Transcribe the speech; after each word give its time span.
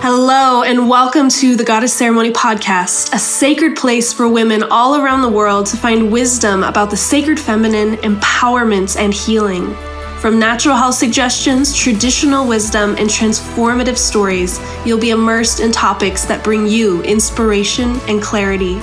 Hello, 0.00 0.62
and 0.62 0.88
welcome 0.88 1.28
to 1.28 1.56
the 1.56 1.64
Goddess 1.64 1.92
Ceremony 1.92 2.30
Podcast, 2.30 3.12
a 3.12 3.18
sacred 3.18 3.76
place 3.76 4.12
for 4.12 4.28
women 4.28 4.62
all 4.62 4.94
around 4.94 5.22
the 5.22 5.28
world 5.28 5.66
to 5.66 5.76
find 5.76 6.12
wisdom 6.12 6.62
about 6.62 6.90
the 6.90 6.96
sacred 6.96 7.38
feminine, 7.38 7.96
empowerment, 7.96 8.96
and 8.96 9.12
healing. 9.12 9.74
From 10.20 10.38
natural 10.38 10.76
health 10.76 10.94
suggestions, 10.94 11.76
traditional 11.76 12.46
wisdom, 12.46 12.90
and 12.90 13.10
transformative 13.10 13.98
stories, 13.98 14.60
you'll 14.86 15.00
be 15.00 15.10
immersed 15.10 15.58
in 15.58 15.72
topics 15.72 16.24
that 16.26 16.44
bring 16.44 16.68
you 16.68 17.02
inspiration 17.02 17.98
and 18.06 18.22
clarity. 18.22 18.78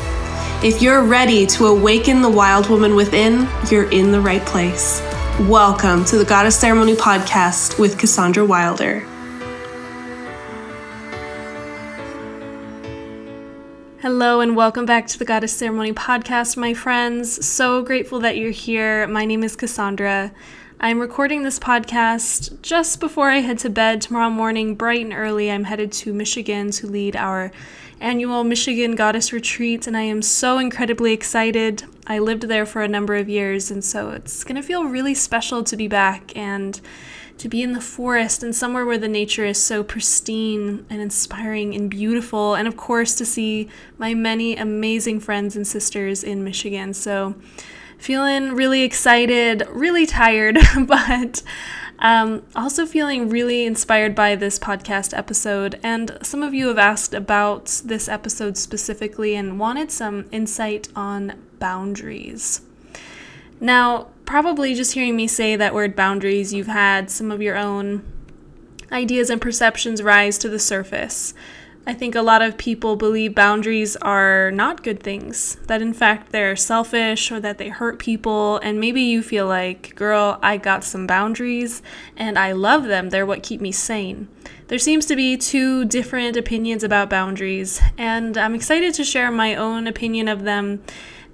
If 0.68 0.82
you're 0.82 1.05
ready 1.05 1.45
to 1.47 1.68
awaken 1.68 2.21
the 2.21 2.29
wild 2.29 2.70
woman 2.70 2.93
within, 2.93 3.47
you're 3.71 3.89
in 3.89 4.11
the 4.11 4.20
right 4.20 4.45
place. 4.45 5.00
Welcome 5.39 6.04
to 6.05 6.18
the 6.18 6.25
Goddess 6.25 6.59
Ceremony 6.59 6.93
Podcast 6.93 7.79
with 7.79 7.97
Cassandra 7.97 8.45
Wilder. 8.45 9.07
Hello, 14.05 14.40
and 14.40 14.55
welcome 14.55 14.86
back 14.86 15.08
to 15.08 15.18
the 15.18 15.26
Goddess 15.26 15.58
Ceremony 15.58 15.91
podcast, 15.91 16.58
my 16.58 16.76
friends. 16.76 17.44
So 17.44 17.82
grateful 17.82 18.20
that 18.20 18.38
you're 18.38 18.52
here. 18.52 19.08
My 19.08 19.26
name 19.26 19.44
is 19.44 19.55
Cassandra. 19.55 20.32
I'm 20.80 21.00
recording 21.00 21.41
this 21.41 21.58
podcast 21.58 22.62
just 22.62 22.99
before 22.99 23.32
I 23.32 23.40
head 23.40 23.58
to 23.60 23.70
bed 23.72 24.02
tomorrow 24.02 24.30
morning, 24.30 24.76
bright 24.76 25.02
and 25.02 25.12
early. 25.12 25.49
I'm 25.49 25.63
headed 25.63 25.91
to 25.94 26.13
Michigan 26.13 26.70
to 26.73 26.86
lead 26.86 27.16
our 27.16 27.52
annual 27.99 28.44
Michigan 28.44 28.94
Goddess 28.94 29.34
Retreat, 29.34 29.88
and 29.88 29.98
I 29.98 30.04
am 30.04 30.22
so 30.22 30.60
incredibly 30.60 31.12
excited. 31.12 31.85
I 32.05 32.20
lived 32.20 32.44
there 32.44 32.68
for 32.68 32.84
a 32.84 32.88
number 32.88 33.16
of 33.16 33.27
years, 33.27 33.72
and 33.72 33.84
so 33.84 34.12
it's 34.12 34.44
going 34.44 34.55
to 34.55 34.62
feel 34.62 34.85
really 34.85 35.16
special 35.16 35.63
to 35.63 35.76
be 35.76 35.88
back 35.88 36.32
and 36.38 36.80
to 37.38 37.49
be 37.49 37.62
in 37.62 37.73
the 37.73 37.81
forest 37.81 38.44
and 38.44 38.55
somewhere 38.55 38.85
where 38.85 38.98
the 38.98 39.07
nature 39.07 39.45
is 39.45 39.62
so 39.62 39.84
pristine 39.84 40.85
and 40.89 41.02
inspiring 41.02 41.76
and 41.76 41.89
beautiful, 41.89 42.55
and 42.55 42.67
of 42.67 42.77
course, 42.77 43.15
to 43.15 43.26
see 43.26 43.70
my 43.98 44.13
many 44.13 44.55
amazing 44.55 45.20
friends 45.20 45.55
and 45.55 45.68
sisters 45.68 46.23
in 46.23 46.43
Michigan. 46.43 46.93
So, 46.93 47.35
feeling 47.98 48.54
really 48.54 48.84
excited, 48.84 49.63
really 49.70 50.05
tired, 50.05 50.57
but 50.85 51.41
um, 51.99 52.43
also 52.55 52.85
feeling 52.85 53.29
really 53.29 53.65
inspired 53.65 54.15
by 54.15 54.35
this 54.35 54.60
podcast 54.60 55.17
episode. 55.17 55.79
And 55.84 56.17
some 56.21 56.43
of 56.43 56.54
you 56.54 56.67
have 56.67 56.77
asked 56.77 57.13
about 57.13 57.82
this 57.85 58.07
episode 58.07 58.57
specifically 58.57 59.35
and 59.35 59.60
wanted 59.60 59.91
some 59.91 60.26
insight 60.32 60.90
on 60.95 61.41
boundaries. 61.60 62.62
Now, 63.60 64.07
probably 64.25 64.73
just 64.73 64.94
hearing 64.94 65.16
me 65.16 65.28
say 65.28 65.56
that 65.56 65.73
word 65.73 65.95
boundaries, 65.95 66.53
you've 66.53 66.68
had 66.68 67.09
some 67.09 67.31
of 67.31 67.41
your 67.41 67.57
own 67.57 68.03
ideas 68.91 69.29
and 69.29 69.41
perceptions 69.41 70.01
rise 70.01 70.38
to 70.40 70.50
the 70.50 70.59
surface. 70.59 71.34
I 71.88 71.94
think 71.94 72.16
a 72.16 72.23
lot 72.23 72.41
of 72.41 72.57
people 72.57 72.95
believe 72.95 73.35
boundaries 73.35 73.95
are 73.97 74.50
not 74.50 74.84
good 74.84 75.03
things, 75.03 75.57
that 75.67 75.84
in 75.84 75.94
fact 75.94 76.31
they're 76.31 76.56
selfish 76.56 77.31
or 77.31 77.40
that 77.41 77.59
they 77.59 77.69
hurt 77.69 78.00
people, 78.00 78.57
and 78.57 78.79
maybe 78.79 79.01
you 79.01 79.22
feel 79.22 79.45
like, 79.45 79.94
girl, 79.94 80.39
I 80.41 80.57
got 80.57 80.84
some 80.84 81.06
boundaries 81.06 81.84
and 82.17 82.39
I 82.39 82.53
love 82.53 82.85
them, 82.85 83.12
they're 83.12 83.25
what 83.25 83.44
keep 83.44 83.62
me 83.62 83.72
sane. 83.72 84.29
There 84.67 84.79
seems 84.79 85.06
to 85.06 85.16
be 85.16 85.38
two 85.38 85.85
different 85.85 86.35
opinions 86.35 86.84
about 86.84 87.07
boundaries, 87.07 87.79
and 88.00 88.35
I'm 88.35 88.56
excited 88.56 88.95
to 88.95 89.03
share 89.03 89.29
my 89.29 89.53
own 89.53 89.85
opinion 89.85 90.28
of 90.28 90.44
them 90.44 90.81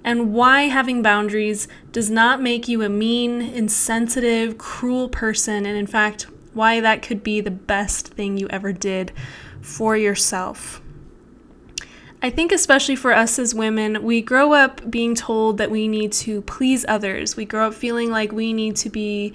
and 0.04 0.32
why 0.34 0.62
having 0.62 1.02
boundaries 1.02 1.68
does 1.92 2.10
not 2.10 2.40
make 2.40 2.68
you 2.68 2.82
a 2.82 2.88
mean, 2.88 3.40
insensitive, 3.40 4.58
cruel 4.58 5.08
person, 5.08 5.64
and 5.66 5.76
in 5.76 5.86
fact, 5.86 6.26
why 6.54 6.80
that 6.80 7.02
could 7.02 7.22
be 7.22 7.40
the 7.40 7.50
best 7.50 8.08
thing 8.08 8.36
you 8.36 8.48
ever 8.48 8.72
did 8.72 9.12
for 9.60 9.96
yourself. 9.96 10.80
I 12.24 12.30
think, 12.30 12.52
especially 12.52 12.94
for 12.94 13.12
us 13.12 13.38
as 13.38 13.54
women, 13.54 14.02
we 14.04 14.22
grow 14.22 14.52
up 14.52 14.88
being 14.88 15.14
told 15.14 15.58
that 15.58 15.72
we 15.72 15.88
need 15.88 16.12
to 16.12 16.42
please 16.42 16.84
others. 16.86 17.36
We 17.36 17.44
grow 17.44 17.68
up 17.68 17.74
feeling 17.74 18.10
like 18.10 18.30
we 18.30 18.52
need 18.52 18.76
to 18.76 18.90
be 18.90 19.34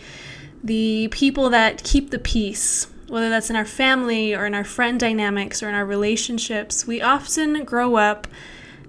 the 0.64 1.10
people 1.12 1.50
that 1.50 1.84
keep 1.84 2.12
the 2.12 2.20
peace, 2.20 2.88
whether 3.08 3.30
that's 3.30 3.50
in 3.50 3.58
our 3.58 3.66
family 3.66 4.34
or 4.34 4.46
in 4.46 4.54
our 4.54 4.64
friend 4.64 5.00
dynamics 5.00 5.62
or 5.62 5.68
in 5.68 5.76
our 5.76 5.86
relationships. 5.86 6.88
We 6.88 7.02
often 7.02 7.66
grow 7.66 7.98
up 7.98 8.26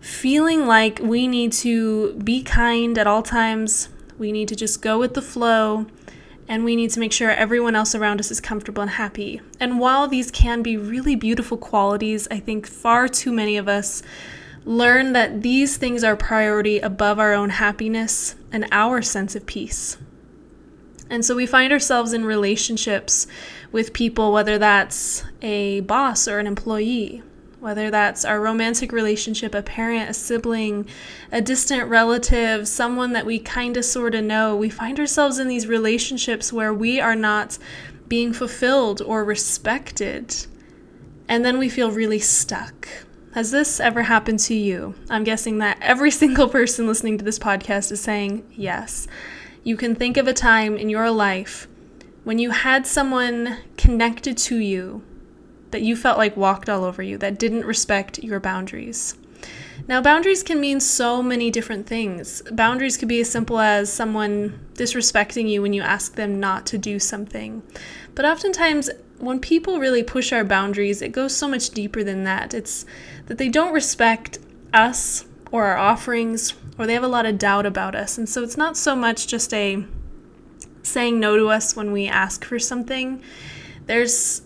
feeling 0.01 0.67
like 0.67 1.01
we 1.03 1.27
need 1.27 1.53
to 1.53 2.15
be 2.15 2.43
kind 2.43 2.97
at 2.99 3.07
all 3.07 3.23
times, 3.23 3.89
we 4.19 4.33
need 4.33 4.49
to 4.49 4.57
just 4.57 4.83
go 4.83 4.99
with 4.99 5.15
the 5.15 5.23
flow, 5.23 5.87
and 6.49 6.65
we 6.65 6.77
need 6.77 6.91
to 6.91 7.01
make 7.01 7.13
sure 7.13 7.31
everyone 7.31 7.77
else 7.77 7.95
around 7.95 8.21
us 8.21 8.31
is 8.31 8.41
comfortable 8.41 8.83
and 8.83 8.93
happy. 8.93 9.41
And 9.61 9.79
while 9.79 10.09
these 10.09 10.31
can 10.31 10.63
be 10.63 10.77
really 10.77 11.15
beautiful 11.15 11.59
qualities, 11.59 12.27
I 12.31 12.41
think 12.41 12.67
far 12.67 13.07
too 13.07 13.33
many 13.33 13.57
of 13.57 13.69
us 13.69 14.03
learn 14.65 15.13
that 15.13 15.43
these 15.43 15.77
things 15.77 16.03
are 16.03 16.17
priority 16.17 16.79
above 16.79 17.19
our 17.19 17.35
own 17.35 17.51
happiness 17.51 18.35
and 18.51 18.67
our 18.73 19.03
sense 19.03 19.37
of 19.37 19.47
peace. 19.47 19.99
And 21.11 21.25
so 21.25 21.35
we 21.35 21.47
find 21.47 21.73
ourselves 21.73 22.13
in 22.13 22.25
relationships 22.25 23.27
with 23.73 23.93
people, 23.93 24.33
whether 24.33 24.59
that's 24.59 25.25
a 25.43 25.81
boss 25.81 26.29
or 26.29 26.39
an 26.39 26.47
employee, 26.47 27.23
whether 27.61 27.91
that's 27.91 28.25
our 28.25 28.41
romantic 28.41 28.93
relationship, 28.93 29.55
a 29.55 29.63
parent, 29.63 30.11
a 30.11 30.15
sibling, 30.15 30.87
a 31.33 31.41
distant 31.41 31.89
relative, 31.89 32.69
someone 32.69 33.13
that 33.13 33.27
we 33.27 33.39
kind 33.39 33.77
of 33.77 33.85
sort 33.85 34.15
of 34.15 34.25
know, 34.25 34.55
we 34.57 34.71
find 34.71 35.01
ourselves 35.01 35.39
in 35.39 35.49
these 35.49 35.67
relationships 35.67 36.53
where 36.53 36.73
we 36.73 37.01
are 37.01 37.17
not 37.17 37.59
being 38.07 38.33
fulfilled 38.33 39.03
or 39.03 39.25
respected. 39.25 40.35
And 41.29 41.45
then 41.45 41.59
we 41.59 41.69
feel 41.69 41.91
really 41.91 42.21
stuck. 42.21 42.89
Has 43.35 43.51
this 43.51 43.81
ever 43.81 44.03
happened 44.03 44.39
to 44.41 44.55
you? 44.55 44.95
I'm 45.11 45.25
guessing 45.25 45.59
that 45.59 45.79
every 45.81 46.11
single 46.23 46.49
person 46.49 46.87
listening 46.87 47.19
to 47.19 47.25
this 47.25 47.39
podcast 47.39 47.91
is 47.93 48.01
saying 48.01 48.47
yes. 48.55 49.09
You 49.65 49.77
can 49.77 49.95
think 49.95 50.17
of 50.17 50.29
a 50.29 50.33
time 50.33 50.77
in 50.77 50.89
your 50.89 51.11
life 51.11 51.67
when 52.25 52.39
you 52.39 52.51
had 52.51 52.87
someone 52.87 53.59
connected 53.77 54.39
to 54.39 54.57
you 54.57 55.03
that 55.71 55.83
you 55.83 55.97
felt 55.97 56.19
like 56.19 56.37
walked 56.37 56.69
all 56.69 56.85
over 56.85 57.03
you, 57.03 57.19
that 57.19 57.39
didn't 57.39 57.65
respect 57.65 58.23
your 58.23 58.41
boundaries. 58.41 59.17
Now, 59.87 60.03
boundaries 60.03 60.43
can 60.43 60.61
mean 60.61 60.81
so 60.81 61.23
many 61.23 61.51
different 61.51 61.87
things. 61.87 62.43
Boundaries 62.51 62.97
could 62.97 63.09
be 63.09 63.21
as 63.21 63.31
simple 63.31 63.59
as 63.59 63.93
someone 63.93 64.59
disrespecting 64.75 65.49
you 65.49 65.63
when 65.63 65.73
you 65.73 65.83
ask 65.83 66.15
them 66.15 66.41
not 66.41 66.67
to 66.67 66.79
do 66.79 66.99
something. 66.99 67.63
But 68.15 68.25
oftentimes, 68.25 68.91
when 69.19 69.41
people 69.41 69.79
really 69.79 70.03
push 70.03 70.33
our 70.33 70.45
boundaries, 70.45 71.01
it 71.01 71.13
goes 71.13 71.35
so 71.35 71.49
much 71.49 71.71
deeper 71.71 72.05
than 72.05 72.25
that. 72.25 72.53
It's 72.53 72.85
that 73.27 73.39
they 73.39 73.49
don't 73.49 73.73
respect 73.73 74.39
us 74.75 75.25
or 75.51 75.65
our 75.67 75.79
offerings, 75.79 76.55
or 76.79 76.87
they 76.87 76.95
have 76.95 77.03
a 77.03 77.09
lot 77.09 77.25
of 77.25 77.39
doubt 77.39 77.65
about 77.65 77.95
us. 77.95 78.19
And 78.19 78.29
so 78.29 78.43
it's 78.43 78.57
not 78.57 78.77
so 78.77 78.95
much 78.95 79.27
just 79.27 79.55
a 79.55 79.85
saying 80.83 81.19
no 81.19 81.37
to 81.37 81.49
us 81.49 81.75
when 81.75 81.93
we 81.93 82.07
ask 82.07 82.45
for 82.45 82.59
something. 82.59 83.23
There's 83.87 84.43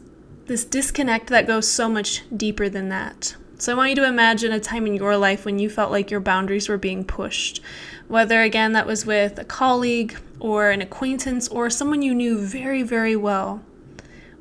this 0.47 0.65
disconnect 0.65 1.29
that 1.29 1.47
goes 1.47 1.69
so 1.69 1.89
much 1.89 2.23
deeper 2.37 2.69
than 2.69 2.89
that. 2.89 3.37
So 3.59 3.73
I 3.73 3.77
want 3.77 3.91
you 3.91 3.97
to 3.97 4.09
imagine 4.09 4.51
a 4.51 4.59
time 4.59 4.87
in 4.87 4.95
your 4.95 5.17
life 5.17 5.45
when 5.45 5.61
you 5.61 5.71
felt 5.71 5.93
like 5.93 6.11
your 6.11 6.19
boundaries 6.19 6.69
were 6.69 6.79
being 6.79 7.05
pushed. 7.05 7.63
Whether 8.09 8.43
again 8.43 8.73
that 8.73 8.89
was 8.89 9.07
with 9.07 9.39
a 9.39 9.45
colleague 9.45 10.17
or 10.41 10.71
an 10.71 10.83
acquaintance 10.83 11.47
or 11.47 11.71
someone 11.71 12.03
you 12.03 12.13
knew 12.13 12.39
very, 12.39 12.83
very 12.83 13.15
well. 13.15 13.63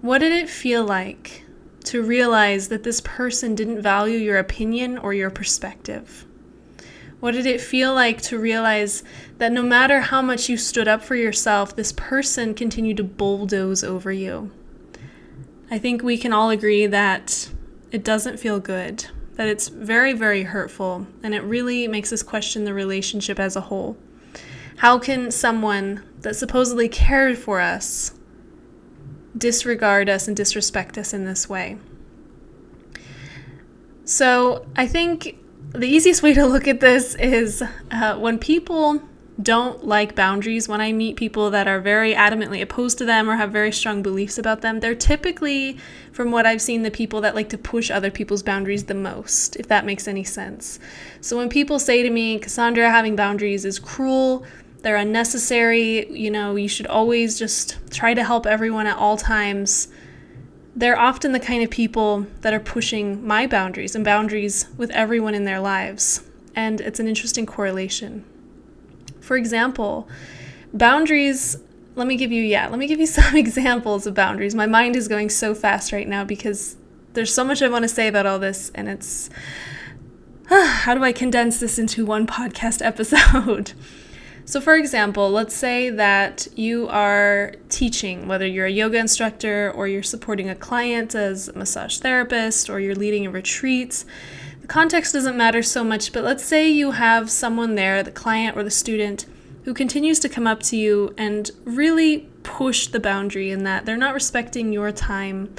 What 0.01 0.17
did 0.17 0.31
it 0.31 0.49
feel 0.49 0.83
like 0.83 1.43
to 1.83 2.01
realize 2.01 2.69
that 2.69 2.83
this 2.83 3.01
person 3.01 3.53
didn't 3.53 3.83
value 3.83 4.17
your 4.17 4.39
opinion 4.39 4.97
or 4.97 5.13
your 5.13 5.29
perspective? 5.29 6.25
What 7.19 7.33
did 7.33 7.45
it 7.45 7.61
feel 7.61 7.93
like 7.93 8.19
to 8.23 8.39
realize 8.39 9.03
that 9.37 9.51
no 9.51 9.61
matter 9.61 9.99
how 9.99 10.23
much 10.23 10.49
you 10.49 10.57
stood 10.57 10.87
up 10.87 11.03
for 11.03 11.15
yourself, 11.15 11.75
this 11.75 11.91
person 11.91 12.55
continued 12.55 12.97
to 12.97 13.03
bulldoze 13.03 13.83
over 13.83 14.11
you? 14.11 14.49
I 15.71 15.79
think 15.79 16.03
we 16.03 16.17
can 16.17 16.33
all 16.33 16.49
agree 16.49 16.85
that 16.85 17.49
it 17.93 18.03
doesn't 18.03 18.41
feel 18.41 18.59
good, 18.59 19.05
that 19.35 19.47
it's 19.47 19.69
very, 19.69 20.11
very 20.11 20.43
hurtful, 20.43 21.07
and 21.23 21.33
it 21.33 21.39
really 21.43 21.87
makes 21.87 22.11
us 22.11 22.21
question 22.21 22.65
the 22.65 22.73
relationship 22.73 23.39
as 23.39 23.55
a 23.55 23.61
whole. 23.61 23.95
How 24.77 24.99
can 24.99 25.31
someone 25.31 26.03
that 26.19 26.35
supposedly 26.35 26.89
cared 26.89 27.37
for 27.37 27.61
us 27.61 28.13
disregard 29.37 30.09
us 30.09 30.27
and 30.27 30.35
disrespect 30.35 30.97
us 30.97 31.13
in 31.13 31.23
this 31.23 31.47
way? 31.47 31.77
So, 34.03 34.65
I 34.75 34.87
think 34.87 35.37
the 35.73 35.87
easiest 35.87 36.21
way 36.21 36.33
to 36.33 36.45
look 36.45 36.67
at 36.67 36.81
this 36.81 37.15
is 37.15 37.63
uh, 37.91 38.17
when 38.17 38.39
people 38.39 39.01
don't 39.43 39.85
like 39.85 40.15
boundaries, 40.15 40.67
when 40.67 40.81
I 40.81 40.91
meet 40.91 41.15
people 41.15 41.49
that 41.51 41.67
are 41.67 41.79
very 41.79 42.13
adamantly 42.13 42.61
opposed 42.61 42.97
to 42.99 43.05
them 43.05 43.29
or 43.29 43.35
have 43.35 43.51
very 43.51 43.71
strong 43.71 44.01
beliefs 44.01 44.37
about 44.37 44.61
them, 44.61 44.79
they're 44.79 44.95
typically, 44.95 45.77
from 46.11 46.31
what 46.31 46.45
I've 46.45 46.61
seen, 46.61 46.83
the 46.83 46.91
people 46.91 47.21
that 47.21 47.35
like 47.35 47.49
to 47.49 47.57
push 47.57 47.89
other 47.91 48.11
people's 48.11 48.43
boundaries 48.43 48.85
the 48.85 48.93
most, 48.93 49.55
if 49.55 49.67
that 49.67 49.85
makes 49.85 50.07
any 50.07 50.23
sense. 50.23 50.79
So 51.21 51.37
when 51.37 51.49
people 51.49 51.79
say 51.79 52.03
to 52.03 52.09
me, 52.09 52.39
Cassandra, 52.39 52.91
having 52.91 53.15
boundaries 53.15 53.65
is 53.65 53.79
cruel, 53.79 54.45
they're 54.81 54.95
unnecessary, 54.95 56.11
you 56.11 56.31
know, 56.31 56.55
you 56.55 56.67
should 56.67 56.87
always 56.87 57.37
just 57.37 57.77
try 57.91 58.13
to 58.13 58.23
help 58.23 58.47
everyone 58.47 58.87
at 58.87 58.97
all 58.97 59.15
times. 59.17 59.89
they're 60.75 60.97
often 60.97 61.31
the 61.31 61.39
kind 61.39 61.63
of 61.63 61.69
people 61.69 62.25
that 62.41 62.53
are 62.53 62.59
pushing 62.59 63.25
my 63.25 63.45
boundaries 63.45 63.95
and 63.95 64.05
boundaries 64.05 64.67
with 64.77 64.89
everyone 64.91 65.33
in 65.35 65.45
their 65.45 65.59
lives. 65.59 66.23
And 66.55 66.79
it's 66.81 66.99
an 66.99 67.07
interesting 67.07 67.45
correlation. 67.45 68.25
For 69.31 69.37
example, 69.37 70.09
boundaries, 70.73 71.55
let 71.95 72.05
me 72.05 72.17
give 72.17 72.33
you, 72.33 72.43
yeah, 72.43 72.67
let 72.67 72.77
me 72.77 72.85
give 72.85 72.99
you 72.99 73.05
some 73.19 73.33
examples 73.37 74.05
of 74.05 74.13
boundaries. 74.13 74.53
My 74.53 74.65
mind 74.65 74.97
is 74.97 75.07
going 75.07 75.29
so 75.29 75.55
fast 75.55 75.93
right 75.93 76.05
now 76.05 76.25
because 76.25 76.75
there's 77.13 77.33
so 77.33 77.45
much 77.45 77.61
I 77.61 77.69
want 77.69 77.83
to 77.83 77.87
say 77.87 78.09
about 78.09 78.25
all 78.25 78.39
this, 78.39 78.73
and 78.75 78.89
it's 78.89 79.29
how 80.49 80.95
do 80.95 81.01
I 81.05 81.13
condense 81.13 81.61
this 81.61 81.79
into 81.79 82.05
one 82.05 82.27
podcast 82.27 82.81
episode? 82.85 83.71
So, 84.43 84.59
for 84.59 84.75
example, 84.75 85.31
let's 85.31 85.55
say 85.55 85.89
that 85.89 86.49
you 86.57 86.89
are 86.89 87.53
teaching, 87.69 88.27
whether 88.27 88.45
you're 88.45 88.65
a 88.65 88.69
yoga 88.69 88.97
instructor 88.97 89.71
or 89.73 89.87
you're 89.87 90.03
supporting 90.03 90.49
a 90.49 90.55
client 90.55 91.15
as 91.15 91.47
a 91.47 91.53
massage 91.53 91.99
therapist 91.99 92.69
or 92.69 92.81
you're 92.81 92.95
leading 92.95 93.25
a 93.25 93.31
retreat. 93.31 94.03
The 94.61 94.67
context 94.67 95.13
doesn't 95.13 95.37
matter 95.37 95.61
so 95.61 95.83
much, 95.83 96.13
but 96.13 96.23
let's 96.23 96.45
say 96.45 96.69
you 96.69 96.91
have 96.91 97.29
someone 97.29 97.75
there, 97.75 98.03
the 98.03 98.11
client 98.11 98.55
or 98.55 98.63
the 98.63 98.71
student, 98.71 99.25
who 99.63 99.73
continues 99.73 100.19
to 100.19 100.29
come 100.29 100.47
up 100.47 100.61
to 100.63 100.77
you 100.77 101.13
and 101.17 101.51
really 101.65 102.29
push 102.43 102.87
the 102.87 102.99
boundary 102.99 103.51
in 103.51 103.63
that 103.63 103.85
they're 103.85 103.97
not 103.97 104.13
respecting 104.13 104.73
your 104.73 104.91
time. 104.91 105.53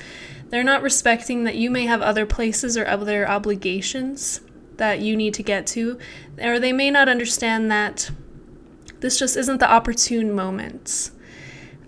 They're 0.48 0.64
not 0.64 0.82
respecting 0.82 1.44
that 1.44 1.56
you 1.56 1.70
may 1.70 1.86
have 1.86 2.02
other 2.02 2.26
places 2.26 2.76
or 2.76 2.86
other 2.86 3.28
obligations 3.28 4.40
that 4.76 5.00
you 5.00 5.16
need 5.16 5.34
to 5.34 5.42
get 5.42 5.66
to, 5.68 5.98
or 6.38 6.58
they 6.58 6.72
may 6.72 6.90
not 6.90 7.08
understand 7.08 7.70
that 7.70 8.10
this 9.00 9.18
just 9.18 9.36
isn't 9.36 9.58
the 9.58 9.70
opportune 9.70 10.32
moment. 10.32 11.10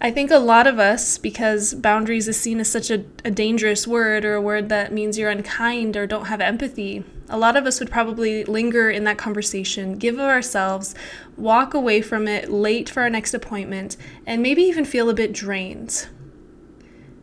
I 0.05 0.11
think 0.11 0.31
a 0.31 0.37
lot 0.37 0.67
of 0.67 0.79
us, 0.79 1.17
because 1.17 1.73
boundaries 1.73 2.29
is 2.29 2.39
seen 2.39 2.61
as 2.61 2.71
such 2.71 2.91
a, 2.91 3.07
a, 3.25 3.31
dangerous 3.31 3.87
word 3.87 4.27
or 4.27 4.35
a 4.35 4.41
word 4.41 4.69
that 4.69 4.93
means 4.93 5.17
you're 5.17 5.31
unkind 5.31 5.97
or 5.97 6.07
don't 6.07 6.27
have 6.27 6.43
empathy, 6.43 7.05
a 7.31 7.39
lot 7.39 7.57
of 7.57 7.65
us 7.65 7.81
would 7.81 7.91
probably 7.91 8.45
linger 8.45 8.91
in 8.91 9.05
that 9.05 9.17
conversation, 9.17 9.97
give 9.97 10.17
of 10.17 10.21
ourselves, 10.21 10.95
walk 11.39 11.73
away 11.73 12.03
from 12.03 12.29
it 12.29 12.51
late 12.51 12.91
for 12.91 13.01
our 13.01 13.09
next 13.09 13.33
appointment, 13.33 13.97
and 14.27 14.43
maybe 14.43 14.61
even 14.61 14.85
feel 14.85 15.09
a 15.09 15.15
bit 15.15 15.33
drained. 15.33 16.07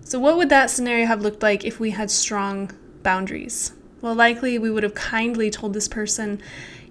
So, 0.04 0.18
what 0.18 0.36
would 0.38 0.50
that 0.50 0.72
scenario 0.72 1.06
have 1.06 1.22
looked 1.22 1.44
like 1.44 1.63
if 1.63 1.80
we 1.80 1.92
had 1.92 2.10
strong 2.10 2.72
boundaries? 3.04 3.74
Well, 4.01 4.16
likely 4.16 4.57
we 4.57 4.72
would 4.72 4.81
have 4.81 4.95
kindly 4.95 5.51
told 5.51 5.75
this 5.75 5.88
person, 5.88 6.42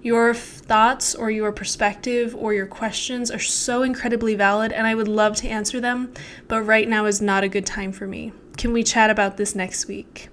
your 0.02 0.32
thoughts 0.34 1.14
or 1.14 1.30
your 1.30 1.52
perspective 1.52 2.34
or 2.34 2.54
your 2.54 2.66
questions 2.66 3.30
are 3.30 3.38
so 3.38 3.82
incredibly 3.82 4.34
valid, 4.34 4.72
and 4.72 4.86
I 4.86 4.94
would 4.94 5.08
love 5.08 5.36
to 5.36 5.48
answer 5.48 5.80
them, 5.80 6.12
but 6.48 6.62
right 6.62 6.88
now 6.88 7.04
is 7.04 7.20
not 7.20 7.44
a 7.44 7.48
good 7.48 7.66
time 7.66 7.92
for 7.92 8.06
me. 8.06 8.32
Can 8.56 8.72
we 8.72 8.82
chat 8.82 9.10
about 9.10 9.36
this 9.36 9.54
next 9.54 9.86
week? 9.86 10.28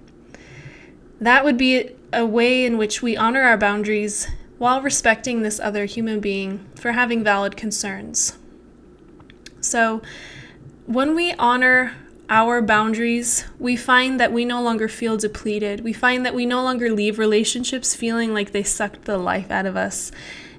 That 1.20 1.44
would 1.44 1.58
be 1.58 1.90
a 2.12 2.24
way 2.24 2.64
in 2.64 2.78
which 2.78 3.02
we 3.02 3.16
honor 3.16 3.42
our 3.42 3.58
boundaries 3.58 4.28
while 4.56 4.80
respecting 4.80 5.42
this 5.42 5.60
other 5.60 5.84
human 5.84 6.20
being 6.20 6.66
for 6.74 6.92
having 6.92 7.22
valid 7.22 7.56
concerns. 7.56 8.38
So, 9.60 10.02
when 10.86 11.14
we 11.14 11.32
honor 11.34 11.94
our 12.30 12.60
boundaries, 12.60 13.46
we 13.58 13.74
find 13.74 14.20
that 14.20 14.32
we 14.32 14.44
no 14.44 14.60
longer 14.62 14.88
feel 14.88 15.16
depleted. 15.16 15.82
We 15.82 15.92
find 15.92 16.26
that 16.26 16.34
we 16.34 16.44
no 16.44 16.62
longer 16.62 16.90
leave 16.90 17.18
relationships 17.18 17.94
feeling 17.94 18.34
like 18.34 18.52
they 18.52 18.62
sucked 18.62 19.04
the 19.04 19.16
life 19.16 19.50
out 19.50 19.66
of 19.66 19.76
us. 19.76 20.12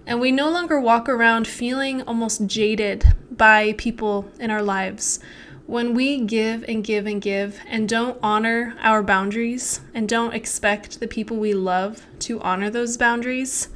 And 0.07 0.19
we 0.19 0.31
no 0.31 0.49
longer 0.49 0.79
walk 0.79 1.07
around 1.07 1.47
feeling 1.47 2.01
almost 2.01 2.47
jaded 2.47 3.13
by 3.29 3.73
people 3.77 4.31
in 4.39 4.49
our 4.49 4.63
lives. 4.63 5.19
When 5.67 5.93
we 5.93 6.21
give 6.21 6.65
and 6.67 6.83
give 6.83 7.05
and 7.05 7.21
give 7.21 7.59
and 7.67 7.87
don't 7.87 8.17
honor 8.23 8.75
our 8.81 9.03
boundaries 9.03 9.81
and 9.93 10.09
don't 10.09 10.33
expect 10.33 10.99
the 10.99 11.07
people 11.07 11.37
we 11.37 11.53
love 11.53 12.07
to 12.21 12.41
honor 12.41 12.71
those 12.71 12.97
boundaries, 12.97 13.69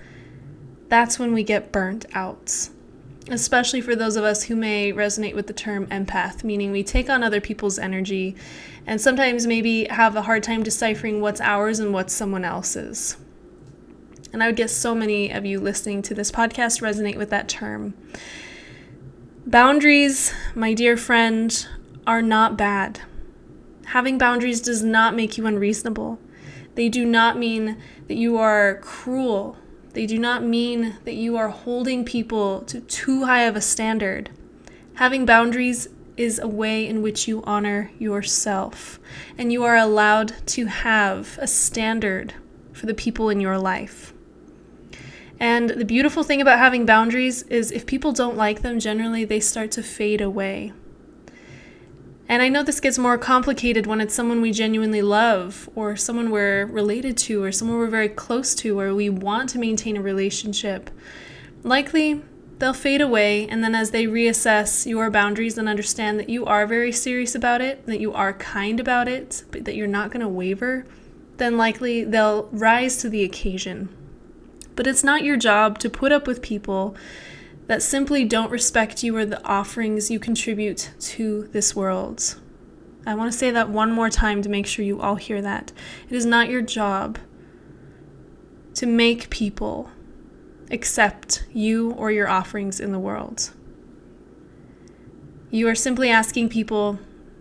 that's 0.89 1.19
when 1.19 1.33
we 1.33 1.43
get 1.43 1.71
burnt 1.71 2.07
out 2.15 2.69
especially 3.29 3.81
for 3.81 3.95
those 3.95 4.15
of 4.15 4.23
us 4.23 4.43
who 4.43 4.55
may 4.55 4.91
resonate 4.91 5.35
with 5.35 5.47
the 5.47 5.53
term 5.53 5.87
empath, 5.87 6.43
meaning 6.43 6.71
we 6.71 6.83
take 6.83 7.09
on 7.09 7.23
other 7.23 7.39
people's 7.39 7.79
energy 7.79 8.35
and 8.85 8.99
sometimes 8.99 9.47
maybe 9.47 9.85
have 9.85 10.15
a 10.15 10.23
hard 10.23 10.43
time 10.43 10.63
deciphering 10.63 11.21
what's 11.21 11.39
ours 11.39 11.79
and 11.79 11.93
what's 11.93 12.13
someone 12.13 12.43
else's. 12.43 13.17
And 14.33 14.43
I 14.43 14.47
would 14.47 14.55
guess 14.55 14.73
so 14.73 14.93
many 14.93 15.31
of 15.31 15.45
you 15.45 15.59
listening 15.59 16.01
to 16.03 16.13
this 16.13 16.31
podcast 16.31 16.81
resonate 16.81 17.17
with 17.17 17.29
that 17.29 17.47
term. 17.47 17.93
Boundaries, 19.45 20.33
my 20.55 20.73
dear 20.73 20.97
friend, 20.97 21.67
are 22.07 22.21
not 22.21 22.57
bad. 22.57 23.01
Having 23.87 24.17
boundaries 24.17 24.59
does 24.59 24.83
not 24.83 25.15
make 25.15 25.37
you 25.37 25.45
unreasonable. 25.45 26.19
They 26.75 26.89
do 26.89 27.05
not 27.05 27.37
mean 27.37 27.77
that 28.07 28.15
you 28.15 28.37
are 28.37 28.79
cruel 28.81 29.57
they 29.93 30.05
do 30.05 30.17
not 30.17 30.43
mean 30.43 30.97
that 31.05 31.13
you 31.13 31.37
are 31.37 31.49
holding 31.49 32.03
people 32.03 32.61
to 32.61 32.81
too 32.81 33.25
high 33.25 33.43
of 33.43 33.55
a 33.55 33.61
standard. 33.61 34.29
Having 34.95 35.25
boundaries 35.25 35.87
is 36.17 36.39
a 36.39 36.47
way 36.47 36.87
in 36.87 37.01
which 37.01 37.27
you 37.27 37.43
honor 37.43 37.91
yourself, 37.97 38.99
and 39.37 39.51
you 39.51 39.63
are 39.63 39.77
allowed 39.77 40.33
to 40.47 40.65
have 40.65 41.37
a 41.41 41.47
standard 41.47 42.33
for 42.71 42.85
the 42.85 42.93
people 42.93 43.29
in 43.29 43.39
your 43.39 43.57
life. 43.57 44.13
And 45.39 45.71
the 45.71 45.85
beautiful 45.85 46.23
thing 46.23 46.41
about 46.41 46.59
having 46.59 46.85
boundaries 46.85 47.43
is 47.43 47.71
if 47.71 47.85
people 47.85 48.11
don't 48.11 48.37
like 48.37 48.61
them, 48.61 48.79
generally 48.79 49.25
they 49.25 49.39
start 49.39 49.71
to 49.71 49.83
fade 49.83 50.21
away. 50.21 50.73
And 52.33 52.41
I 52.41 52.49
know 52.49 52.63
this 52.63 52.79
gets 52.79 52.97
more 52.97 53.19
complicated 53.19 53.85
when 53.85 54.01
it's 54.01 54.15
someone 54.15 54.41
we 54.41 54.51
genuinely 54.51 55.03
love, 55.03 55.69
or 55.75 55.95
someone 55.95 56.31
we're 56.31 56.65
related 56.65 57.15
to, 57.17 57.43
or 57.43 57.51
someone 57.51 57.77
we're 57.77 57.85
very 57.85 58.09
close 58.09 58.55
to, 58.55 58.79
or 58.79 58.95
we 58.95 59.07
want 59.07 59.49
to 59.49 59.59
maintain 59.59 59.97
a 59.97 60.01
relationship. 60.01 60.89
Likely, 61.61 62.23
they'll 62.57 62.73
fade 62.73 63.01
away, 63.01 63.47
and 63.47 63.63
then 63.63 63.75
as 63.75 63.91
they 63.91 64.07
reassess 64.07 64.87
your 64.87 65.11
boundaries 65.11 65.59
and 65.59 65.69
understand 65.69 66.19
that 66.19 66.27
you 66.27 66.43
are 66.43 66.65
very 66.65 66.91
serious 66.91 67.35
about 67.35 67.61
it, 67.61 67.85
that 67.85 67.99
you 67.99 68.11
are 68.11 68.33
kind 68.33 68.79
about 68.79 69.07
it, 69.07 69.43
but 69.51 69.65
that 69.65 69.75
you're 69.75 69.85
not 69.85 70.09
going 70.09 70.21
to 70.21 70.27
waver, 70.27 70.87
then 71.37 71.55
likely 71.55 72.03
they'll 72.03 72.49
rise 72.51 72.97
to 72.97 73.09
the 73.09 73.23
occasion. 73.23 73.95
But 74.75 74.87
it's 74.87 75.03
not 75.03 75.23
your 75.23 75.37
job 75.37 75.77
to 75.77 75.87
put 75.87 76.11
up 76.11 76.25
with 76.25 76.41
people 76.41 76.95
that 77.67 77.81
simply 77.81 78.25
don't 78.25 78.51
respect 78.51 79.03
you 79.03 79.15
or 79.15 79.25
the 79.25 79.43
offerings 79.45 80.11
you 80.11 80.19
contribute 80.19 80.91
to 80.99 81.47
this 81.51 81.75
world. 81.75 82.39
I 83.05 83.15
want 83.15 83.31
to 83.31 83.37
say 83.37 83.51
that 83.51 83.69
one 83.69 83.91
more 83.91 84.09
time 84.09 84.41
to 84.41 84.49
make 84.49 84.65
sure 84.65 84.85
you 84.85 85.01
all 85.01 85.15
hear 85.15 85.41
that. 85.41 85.71
It 86.09 86.15
is 86.15 86.25
not 86.25 86.49
your 86.49 86.61
job 86.61 87.17
to 88.75 88.85
make 88.85 89.29
people 89.29 89.91
accept 90.71 91.45
you 91.53 91.91
or 91.91 92.11
your 92.11 92.27
offerings 92.27 92.79
in 92.79 92.91
the 92.91 92.99
world. 92.99 93.51
You 95.51 95.67
are 95.67 95.75
simply 95.75 96.09
asking 96.09 96.49
people 96.49 96.99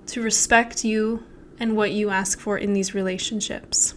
to 0.09 0.21
respect 0.21 0.85
you 0.85 1.25
and 1.59 1.77
what 1.77 1.93
you 1.93 2.11
ask 2.11 2.39
for 2.39 2.59
in 2.59 2.75
these 2.75 2.95
relationships. 2.95 3.95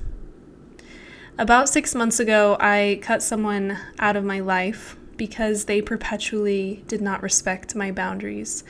About 1.37 1.67
six 1.67 1.93
months 1.93 2.19
ago, 2.19 2.55
I 2.59 2.99
cut 3.01 3.21
someone 3.21 3.77
out 3.99 4.15
of 4.15 4.23
my 4.23 4.39
life 4.39 4.95
because 5.17 5.65
they 5.65 5.81
perpetually 5.81 6.83
did 6.87 7.01
not 7.01 7.23
respect 7.23 7.75
my 7.75 7.91
boundaries. 7.91 8.63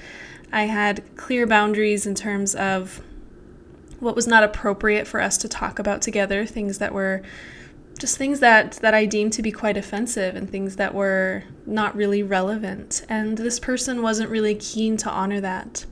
I 0.51 0.63
had 0.63 1.03
clear 1.15 1.45
boundaries 1.47 2.05
in 2.05 2.15
terms 2.15 2.55
of 2.55 3.01
what 3.99 4.15
was 4.15 4.27
not 4.27 4.43
appropriate 4.43 5.07
for 5.07 5.21
us 5.21 5.37
to 5.39 5.49
talk 5.49 5.79
about 5.79 6.01
together, 6.01 6.45
things 6.45 6.77
that 6.77 6.93
were 6.93 7.21
just 7.97 8.17
things 8.17 8.41
that 8.41 8.73
that 8.81 8.93
I 8.93 9.05
deemed 9.05 9.33
to 9.33 9.41
be 9.41 9.51
quite 9.51 9.77
offensive 9.77 10.35
and 10.35 10.49
things 10.49 10.75
that 10.75 10.93
were 10.93 11.43
not 11.65 11.95
really 11.95 12.23
relevant. 12.23 13.05
And 13.07 13.37
this 13.37 13.59
person 13.59 14.01
wasn't 14.01 14.29
really 14.29 14.55
keen 14.55 14.97
to 14.97 15.09
honor 15.09 15.39
that. 15.41 15.85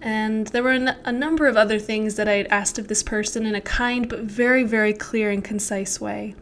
And 0.00 0.48
there 0.48 0.64
were 0.64 0.96
a 1.04 1.12
number 1.12 1.46
of 1.46 1.56
other 1.56 1.78
things 1.78 2.16
that 2.16 2.28
I 2.28 2.34
had 2.34 2.48
asked 2.48 2.78
of 2.78 2.88
this 2.88 3.02
person 3.02 3.46
in 3.46 3.54
a 3.54 3.60
kind 3.60 4.08
but 4.08 4.20
very, 4.20 4.64
very 4.64 4.92
clear 4.92 5.30
and 5.30 5.44
concise 5.44 6.00
way. 6.00 6.34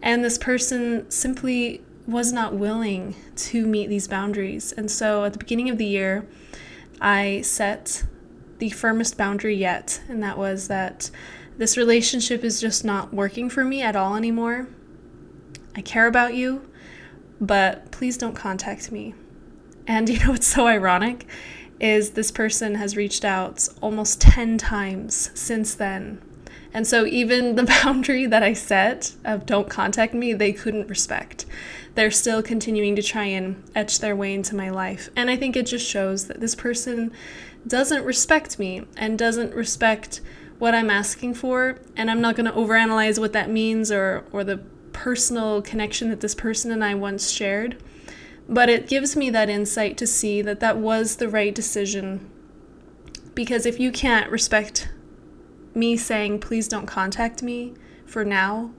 And 0.00 0.24
this 0.24 0.38
person 0.38 1.10
simply 1.10 1.82
was 2.10 2.32
not 2.32 2.54
willing 2.54 3.14
to 3.36 3.66
meet 3.66 3.88
these 3.88 4.08
boundaries. 4.08 4.72
And 4.72 4.90
so 4.90 5.24
at 5.24 5.32
the 5.32 5.38
beginning 5.38 5.70
of 5.70 5.78
the 5.78 5.86
year, 5.86 6.26
I 7.00 7.40
set 7.42 8.04
the 8.58 8.70
firmest 8.70 9.16
boundary 9.16 9.56
yet, 9.56 10.02
and 10.08 10.22
that 10.22 10.36
was 10.36 10.68
that 10.68 11.10
this 11.56 11.76
relationship 11.76 12.44
is 12.44 12.60
just 12.60 12.84
not 12.84 13.14
working 13.14 13.48
for 13.48 13.64
me 13.64 13.82
at 13.82 13.96
all 13.96 14.16
anymore. 14.16 14.68
I 15.76 15.82
care 15.82 16.06
about 16.06 16.34
you, 16.34 16.68
but 17.40 17.90
please 17.90 18.18
don't 18.18 18.34
contact 18.34 18.90
me. 18.90 19.14
And 19.86 20.08
you 20.10 20.18
know 20.20 20.32
what's 20.32 20.46
so 20.46 20.66
ironic 20.66 21.26
is 21.78 22.10
this 22.10 22.30
person 22.30 22.74
has 22.74 22.96
reached 22.96 23.24
out 23.24 23.66
almost 23.80 24.20
10 24.20 24.58
times 24.58 25.30
since 25.34 25.74
then. 25.74 26.20
And 26.72 26.86
so 26.86 27.04
even 27.06 27.56
the 27.56 27.64
boundary 27.84 28.26
that 28.26 28.42
I 28.42 28.52
set 28.52 29.12
of 29.24 29.46
don't 29.46 29.68
contact 29.68 30.14
me, 30.14 30.32
they 30.32 30.52
couldn't 30.52 30.88
respect 30.88 31.46
they're 31.94 32.10
still 32.10 32.42
continuing 32.42 32.96
to 32.96 33.02
try 33.02 33.24
and 33.24 33.62
etch 33.74 33.98
their 33.98 34.16
way 34.16 34.34
into 34.34 34.54
my 34.54 34.70
life. 34.70 35.08
And 35.16 35.30
I 35.30 35.36
think 35.36 35.56
it 35.56 35.66
just 35.66 35.86
shows 35.86 36.26
that 36.26 36.40
this 36.40 36.54
person 36.54 37.12
doesn't 37.66 38.04
respect 38.04 38.58
me 38.58 38.82
and 38.96 39.18
doesn't 39.18 39.54
respect 39.54 40.20
what 40.58 40.74
I'm 40.74 40.90
asking 40.90 41.34
for, 41.34 41.78
and 41.96 42.10
I'm 42.10 42.20
not 42.20 42.36
going 42.36 42.46
to 42.46 42.56
overanalyze 42.56 43.18
what 43.18 43.32
that 43.32 43.50
means 43.50 43.90
or, 43.90 44.24
or 44.30 44.44
the 44.44 44.58
personal 44.92 45.62
connection 45.62 46.10
that 46.10 46.20
this 46.20 46.34
person 46.34 46.70
and 46.70 46.84
I 46.84 46.94
once 46.94 47.30
shared. 47.30 47.82
But 48.48 48.68
it 48.68 48.88
gives 48.88 49.16
me 49.16 49.30
that 49.30 49.48
insight 49.48 49.96
to 49.98 50.06
see 50.06 50.42
that 50.42 50.60
that 50.60 50.76
was 50.76 51.16
the 51.16 51.28
right 51.28 51.54
decision. 51.54 52.30
Because 53.34 53.64
if 53.64 53.80
you 53.80 53.90
can't 53.90 54.30
respect 54.30 54.88
me 55.74 55.96
saying, 55.96 56.40
please 56.40 56.68
don't 56.68 56.86
contact 56.86 57.42
me 57.42 57.74
for 58.06 58.24
now, 58.24 58.70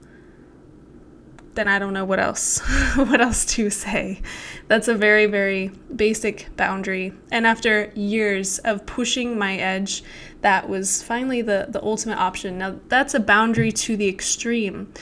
then 1.54 1.68
I 1.68 1.78
don't 1.78 1.92
know 1.92 2.04
what 2.04 2.18
else 2.18 2.60
what 2.96 3.20
else 3.20 3.44
to 3.56 3.70
say. 3.70 4.22
That's 4.68 4.88
a 4.88 4.94
very 4.94 5.26
very 5.26 5.68
basic 5.94 6.48
boundary. 6.56 7.12
And 7.30 7.46
after 7.46 7.92
years 7.94 8.58
of 8.60 8.86
pushing 8.86 9.38
my 9.38 9.56
edge, 9.56 10.02
that 10.40 10.68
was 10.68 11.02
finally 11.02 11.42
the 11.42 11.66
the 11.68 11.82
ultimate 11.82 12.18
option. 12.18 12.58
Now 12.58 12.76
that's 12.88 13.14
a 13.14 13.20
boundary 13.20 13.72
to 13.72 13.96
the 13.96 14.08
extreme. 14.08 14.92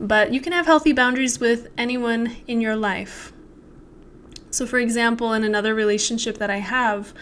But 0.00 0.32
you 0.32 0.40
can 0.40 0.52
have 0.52 0.66
healthy 0.66 0.92
boundaries 0.92 1.38
with 1.38 1.68
anyone 1.78 2.36
in 2.48 2.60
your 2.60 2.74
life. 2.74 3.32
So 4.50 4.66
for 4.66 4.78
example, 4.78 5.32
in 5.32 5.44
another 5.44 5.74
relationship 5.74 6.38
that 6.38 6.50
I 6.50 6.58
have, 6.58 7.14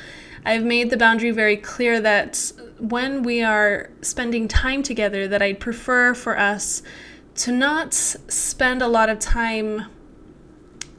I've 0.44 0.64
made 0.64 0.90
the 0.90 0.96
boundary 0.96 1.30
very 1.30 1.56
clear 1.56 2.00
that 2.00 2.52
when 2.78 3.22
we 3.22 3.42
are 3.42 3.90
spending 4.00 4.48
time 4.48 4.82
together 4.82 5.28
that 5.28 5.42
I'd 5.42 5.60
prefer 5.60 6.14
for 6.14 6.38
us 6.38 6.82
to 7.36 7.52
not 7.52 7.92
spend 7.94 8.82
a 8.82 8.88
lot 8.88 9.08
of 9.08 9.18
time 9.18 9.86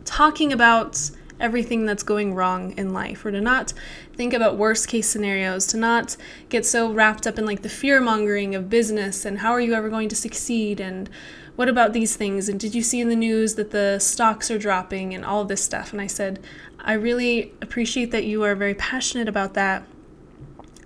talking 0.05 0.53
about 0.53 1.11
everything 1.41 1.85
that's 1.85 2.03
going 2.03 2.33
wrong 2.33 2.71
in 2.77 2.93
life 2.93 3.25
or 3.25 3.31
to 3.31 3.41
not 3.41 3.73
think 4.13 4.33
about 4.33 4.57
worst 4.57 4.87
case 4.87 5.09
scenarios 5.09 5.65
to 5.67 5.77
not 5.77 6.15
get 6.49 6.65
so 6.65 6.91
wrapped 6.91 7.25
up 7.25 7.37
in 7.37 7.45
like 7.45 7.61
the 7.61 7.69
fear 7.69 7.99
mongering 7.99 8.55
of 8.55 8.69
business 8.69 9.25
and 9.25 9.39
how 9.39 9.51
are 9.51 9.61
you 9.61 9.73
ever 9.73 9.89
going 9.89 10.09
to 10.09 10.15
succeed 10.15 10.79
and 10.79 11.09
what 11.55 11.67
about 11.67 11.93
these 11.93 12.15
things 12.15 12.47
and 12.47 12.59
did 12.59 12.73
you 12.73 12.81
see 12.81 12.99
in 13.01 13.09
the 13.09 13.15
news 13.15 13.55
that 13.55 13.71
the 13.71 13.99
stocks 13.99 14.49
are 14.49 14.57
dropping 14.57 15.13
and 15.13 15.25
all 15.25 15.43
this 15.43 15.63
stuff 15.63 15.91
and 15.91 16.01
i 16.01 16.07
said 16.07 16.39
i 16.79 16.93
really 16.93 17.53
appreciate 17.61 18.11
that 18.11 18.23
you 18.23 18.43
are 18.43 18.55
very 18.55 18.75
passionate 18.75 19.27
about 19.27 19.53
that 19.53 19.83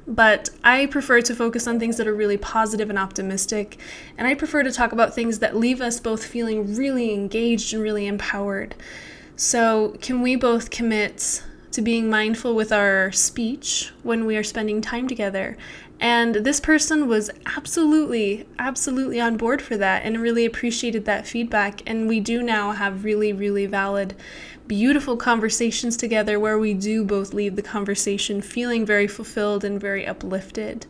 but 0.08 0.50
I 0.64 0.86
prefer 0.86 1.22
to 1.22 1.36
focus 1.36 1.68
on 1.68 1.80
things 1.80 1.98
that 1.98 2.08
are 2.08 2.14
really 2.14 2.38
positive 2.38 2.90
and 2.90 3.00
optimistic, 3.00 3.80
and 4.18 4.28
I 4.28 4.36
prefer 4.36 4.62
to 4.62 4.72
talk 4.72 4.92
about 4.92 5.16
things 5.16 5.40
that 5.40 5.56
leave 5.56 5.82
us 5.82 6.00
both 6.00 6.24
feeling 6.24 6.76
really 6.76 7.14
engaged 7.14 7.74
and 7.74 7.82
really 7.82 8.06
empowered. 8.06 8.76
So, 9.38 9.98
can 10.02 10.22
we 10.22 10.38
both 10.38 10.70
commit 10.70 11.44
to 11.72 11.82
being 11.82 12.10
mindful 12.10 12.56
with 12.56 12.72
our 12.72 13.12
speech 13.12 13.92
when 14.02 14.26
we 14.26 14.38
are 14.38 14.44
spending 14.44 14.80
time 14.80 15.10
together? 15.10 15.58
And 16.00 16.36
this 16.36 16.62
person 16.62 17.08
was 17.08 17.30
absolutely, 17.46 18.48
absolutely 18.60 19.20
on 19.20 19.36
board 19.36 19.62
for 19.62 19.76
that 19.76 20.04
and 20.04 20.22
really 20.22 20.46
appreciated 20.46 21.04
that 21.06 21.28
feedback. 21.28 21.82
And 21.86 22.08
we 22.08 22.22
do 22.22 22.42
now 22.42 22.72
have 22.72 23.04
really, 23.04 23.34
really 23.34 23.66
valid 23.66 24.16
beautiful 24.68 25.18
conversations 25.18 25.98
together 25.98 26.40
where 26.40 26.58
we 26.58 26.74
do 26.74 27.04
both 27.04 27.34
leave 27.34 27.56
the 27.56 27.62
conversation 27.62 28.42
feeling 28.42 28.86
very 28.86 29.08
fulfilled 29.08 29.64
and 29.64 29.80
very 29.80 30.08
uplifted. 30.08 30.86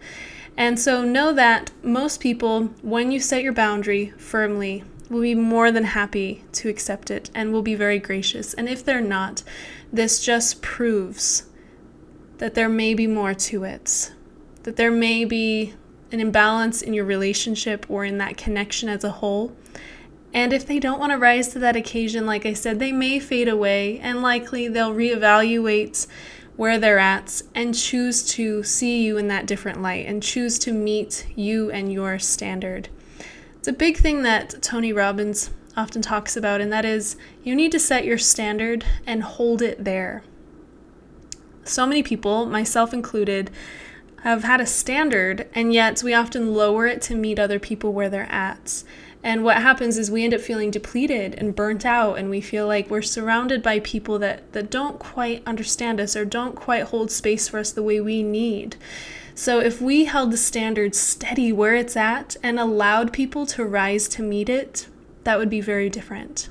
And 0.58 0.80
so 0.80 1.04
know 1.04 1.34
that 1.34 1.72
most 1.84 2.20
people, 2.20 2.66
when 2.82 3.12
you 3.12 3.20
set 3.20 3.44
your 3.44 3.54
boundary 3.54 4.14
firmly, 4.18 4.84
will 5.10 5.22
be 5.22 5.36
more 5.36 5.72
than 5.72 5.84
happy 5.84 6.44
to 6.54 6.70
accept 6.70 7.12
it 7.12 7.30
and 7.34 7.52
will 7.52 7.62
be 7.62 7.76
very 7.76 8.00
gracious. 8.00 8.54
And 8.54 8.68
if 8.68 8.84
they're 8.84 9.02
not, 9.02 9.44
this 9.92 10.24
just 10.24 10.62
proves 10.62 11.46
that 12.38 12.56
there 12.56 12.70
may 12.70 12.94
be 12.94 13.08
more 13.08 13.34
to 13.34 13.64
it, 13.64 14.12
that 14.64 14.76
there 14.76 14.92
may 14.92 15.26
be 15.26 15.74
an 16.12 16.20
imbalance 16.20 16.82
in 16.82 16.94
your 16.94 17.06
relationship 17.06 17.86
or 17.90 18.06
in 18.06 18.18
that 18.18 18.38
connection 18.38 18.90
as 18.90 19.04
a 19.04 19.12
whole. 19.12 19.56
And 20.34 20.52
if 20.52 20.66
they 20.66 20.80
don't 20.80 21.00
want 21.00 21.12
to 21.12 21.18
rise 21.18 21.50
to 21.50 21.60
that 21.60 21.76
occasion, 21.76 22.26
like 22.26 22.46
I 22.46 22.54
said, 22.54 22.80
they 22.80 22.92
may 22.92 23.20
fade 23.20 23.48
away 23.48 24.00
and 24.00 24.22
likely 24.22 24.68
they'll 24.68 24.94
reevaluate 24.94 26.08
where 26.58 26.78
they're 26.78 27.00
at 27.00 27.42
and 27.54 27.76
choose 27.76 28.24
to 28.32 28.64
see 28.64 29.04
you 29.04 29.18
in 29.18 29.28
that 29.28 29.46
different 29.46 29.82
light 29.82 30.06
and 30.06 30.24
choose 30.24 30.58
to 30.60 30.72
meet 30.72 31.26
you 31.36 31.70
and 31.72 31.92
your 31.92 32.20
standard. 32.20 32.90
It's 33.66 33.70
a 33.72 33.74
big 33.74 33.98
thing 33.98 34.22
that 34.22 34.62
Tony 34.62 34.94
Robbins 34.94 35.50
often 35.76 36.04
talks 36.04 36.38
about, 36.38 36.62
and 36.62 36.72
that 36.72 36.86
is 36.86 37.18
you 37.44 37.56
need 37.56 37.72
to 37.72 37.80
set 37.80 38.06
your 38.06 38.20
standard 38.20 38.86
and 39.08 39.24
hold 39.24 39.60
it 39.64 39.84
there. 39.84 40.22
So 41.64 41.88
many 41.88 42.04
people, 42.04 42.46
myself 42.46 42.94
included, 42.94 43.50
have 44.22 44.44
had 44.44 44.62
a 44.62 44.68
standard, 44.68 45.50
and 45.56 45.74
yet 45.74 46.04
we 46.04 46.14
often 46.14 46.54
lower 46.54 46.86
it 46.86 47.02
to 47.02 47.16
meet 47.16 47.40
other 47.40 47.58
people 47.58 47.92
where 47.92 48.08
they're 48.08 48.32
at. 48.32 48.84
And 49.24 49.44
what 49.44 49.64
happens 49.64 49.98
is 49.98 50.12
we 50.12 50.24
end 50.24 50.36
up 50.36 50.42
feeling 50.42 50.70
depleted 50.70 51.34
and 51.34 51.56
burnt 51.56 51.88
out, 51.88 52.20
and 52.20 52.30
we 52.30 52.42
feel 52.42 52.68
like 52.68 52.92
we're 52.92 53.02
surrounded 53.02 53.64
by 53.64 53.80
people 53.80 54.20
that, 54.20 54.54
that 54.54 54.70
don't 54.70 55.00
quite 55.00 55.42
understand 55.48 56.00
us 56.00 56.16
or 56.16 56.24
don't 56.24 56.56
quite 56.56 56.84
hold 56.84 57.10
space 57.10 57.48
for 57.48 57.58
us 57.58 57.72
the 57.72 57.82
way 57.82 58.00
we 58.00 58.22
need. 58.22 58.76
So, 59.38 59.60
if 59.60 59.82
we 59.82 60.06
held 60.06 60.32
the 60.32 60.38
standard 60.38 60.96
steady 60.96 61.52
where 61.52 61.76
it's 61.76 61.98
at 61.98 62.38
and 62.42 62.58
allowed 62.58 63.12
people 63.12 63.46
to 63.48 63.66
rise 63.66 64.08
to 64.10 64.22
meet 64.24 64.48
it, 64.48 64.88
that 65.26 65.38
would 65.38 65.50
be 65.50 65.60
very 65.60 65.90
different. 65.90 66.48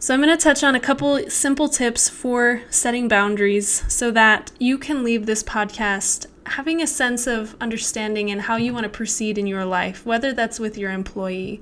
So, 0.00 0.12
I'm 0.12 0.20
going 0.20 0.36
to 0.36 0.42
touch 0.42 0.64
on 0.64 0.74
a 0.74 0.80
couple 0.80 1.30
simple 1.30 1.68
tips 1.68 2.08
for 2.08 2.62
setting 2.70 3.06
boundaries 3.06 3.84
so 3.86 4.10
that 4.10 4.50
you 4.58 4.78
can 4.78 5.04
leave 5.04 5.26
this 5.26 5.44
podcast 5.44 6.26
having 6.46 6.82
a 6.82 6.88
sense 6.88 7.28
of 7.28 7.54
understanding 7.60 8.32
and 8.32 8.42
how 8.42 8.56
you 8.56 8.72
want 8.72 8.82
to 8.82 8.90
proceed 8.90 9.38
in 9.38 9.46
your 9.46 9.64
life, 9.64 10.04
whether 10.04 10.32
that's 10.32 10.58
with 10.58 10.76
your 10.76 10.90
employee 10.90 11.60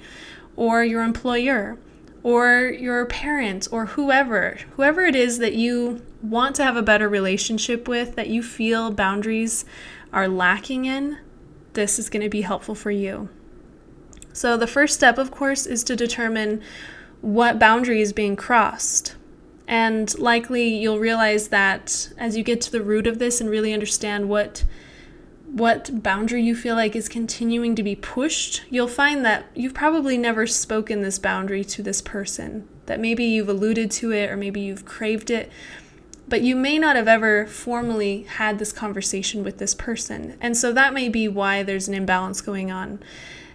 or 0.57 0.83
your 0.83 1.03
employer 1.03 1.77
or 2.23 2.75
your 2.79 3.05
parent 3.07 3.69
or 3.71 3.87
whoever, 3.87 4.59
whoever 4.77 5.03
it 5.03 5.15
is 5.15 5.39
that 5.39 5.53
you 5.53 6.03
want 6.23 6.57
to 6.57 6.65
have 6.65 6.77
a 6.77 6.83
better 6.83 7.09
relationship 7.09 7.87
with, 7.87 8.17
that 8.17 8.29
you 8.29 8.43
feel 8.43 8.91
boundaries 8.91 9.65
are 10.13 10.29
lacking 10.29 10.85
in, 10.85 11.19
this 11.75 11.99
is 11.99 12.11
going 12.11 12.23
to 12.23 12.29
be 12.29 12.43
helpful 12.43 12.75
for 12.75 12.91
you. 12.91 13.29
So, 14.33 14.57
the 14.57 14.67
first 14.67 14.95
step, 14.95 15.19
of 15.19 15.31
course, 15.31 15.67
is 15.67 15.83
to 15.85 15.97
determine 15.97 16.63
what 17.21 17.59
boundary 17.59 18.01
is 18.01 18.13
being 18.13 18.37
crossed. 18.37 19.17
And 19.67 20.17
likely 20.19 20.69
you'll 20.69 20.99
realize 20.99 21.49
that 21.49 22.11
as 22.17 22.37
you 22.37 22.43
get 22.43 22.61
to 22.63 22.73
the 22.73 22.83
root 22.83 23.07
of 23.07 23.19
this 23.19 23.41
and 23.41 23.51
really 23.51 23.73
understand 23.73 24.29
what 24.29 24.65
what 25.51 26.03
boundary 26.03 26.43
you 26.43 26.55
feel 26.55 26.75
like 26.75 26.95
is 26.95 27.09
continuing 27.09 27.75
to 27.75 27.83
be 27.83 27.97
pushed, 27.97 28.65
you'll 28.69 28.87
find 28.87 29.25
that 29.25 29.47
you've 29.55 29.73
probably 29.73 30.19
never 30.19 30.47
spoken 30.47 31.01
this 31.01 31.19
boundary 31.19 31.65
to 31.65 31.83
this 31.83 32.03
person. 32.03 32.69
That 32.85 33.01
maybe 33.01 33.25
you've 33.25 33.49
alluded 33.49 33.91
to 33.93 34.13
it 34.13 34.31
or 34.31 34.37
maybe 34.37 34.61
you've 34.61 34.85
craved 34.85 35.31
it, 35.31 35.51
but 36.29 36.43
you 36.43 36.55
may 36.55 36.79
not 36.79 36.97
have 36.97 37.09
ever 37.09 37.47
formally 37.47 38.23
had 38.23 38.59
this 38.59 38.73
conversation 38.73 39.43
with 39.43 39.59
this 39.59 39.75
person. 39.75 40.37
And 40.41 40.57
so 40.57 40.73
that 40.73 40.93
may 40.93 41.09
be 41.09 41.27
why 41.29 41.63
there's 41.63 41.89
an 41.89 41.95
imbalance 41.95 42.41
going 42.41 42.71
on. 42.71 43.01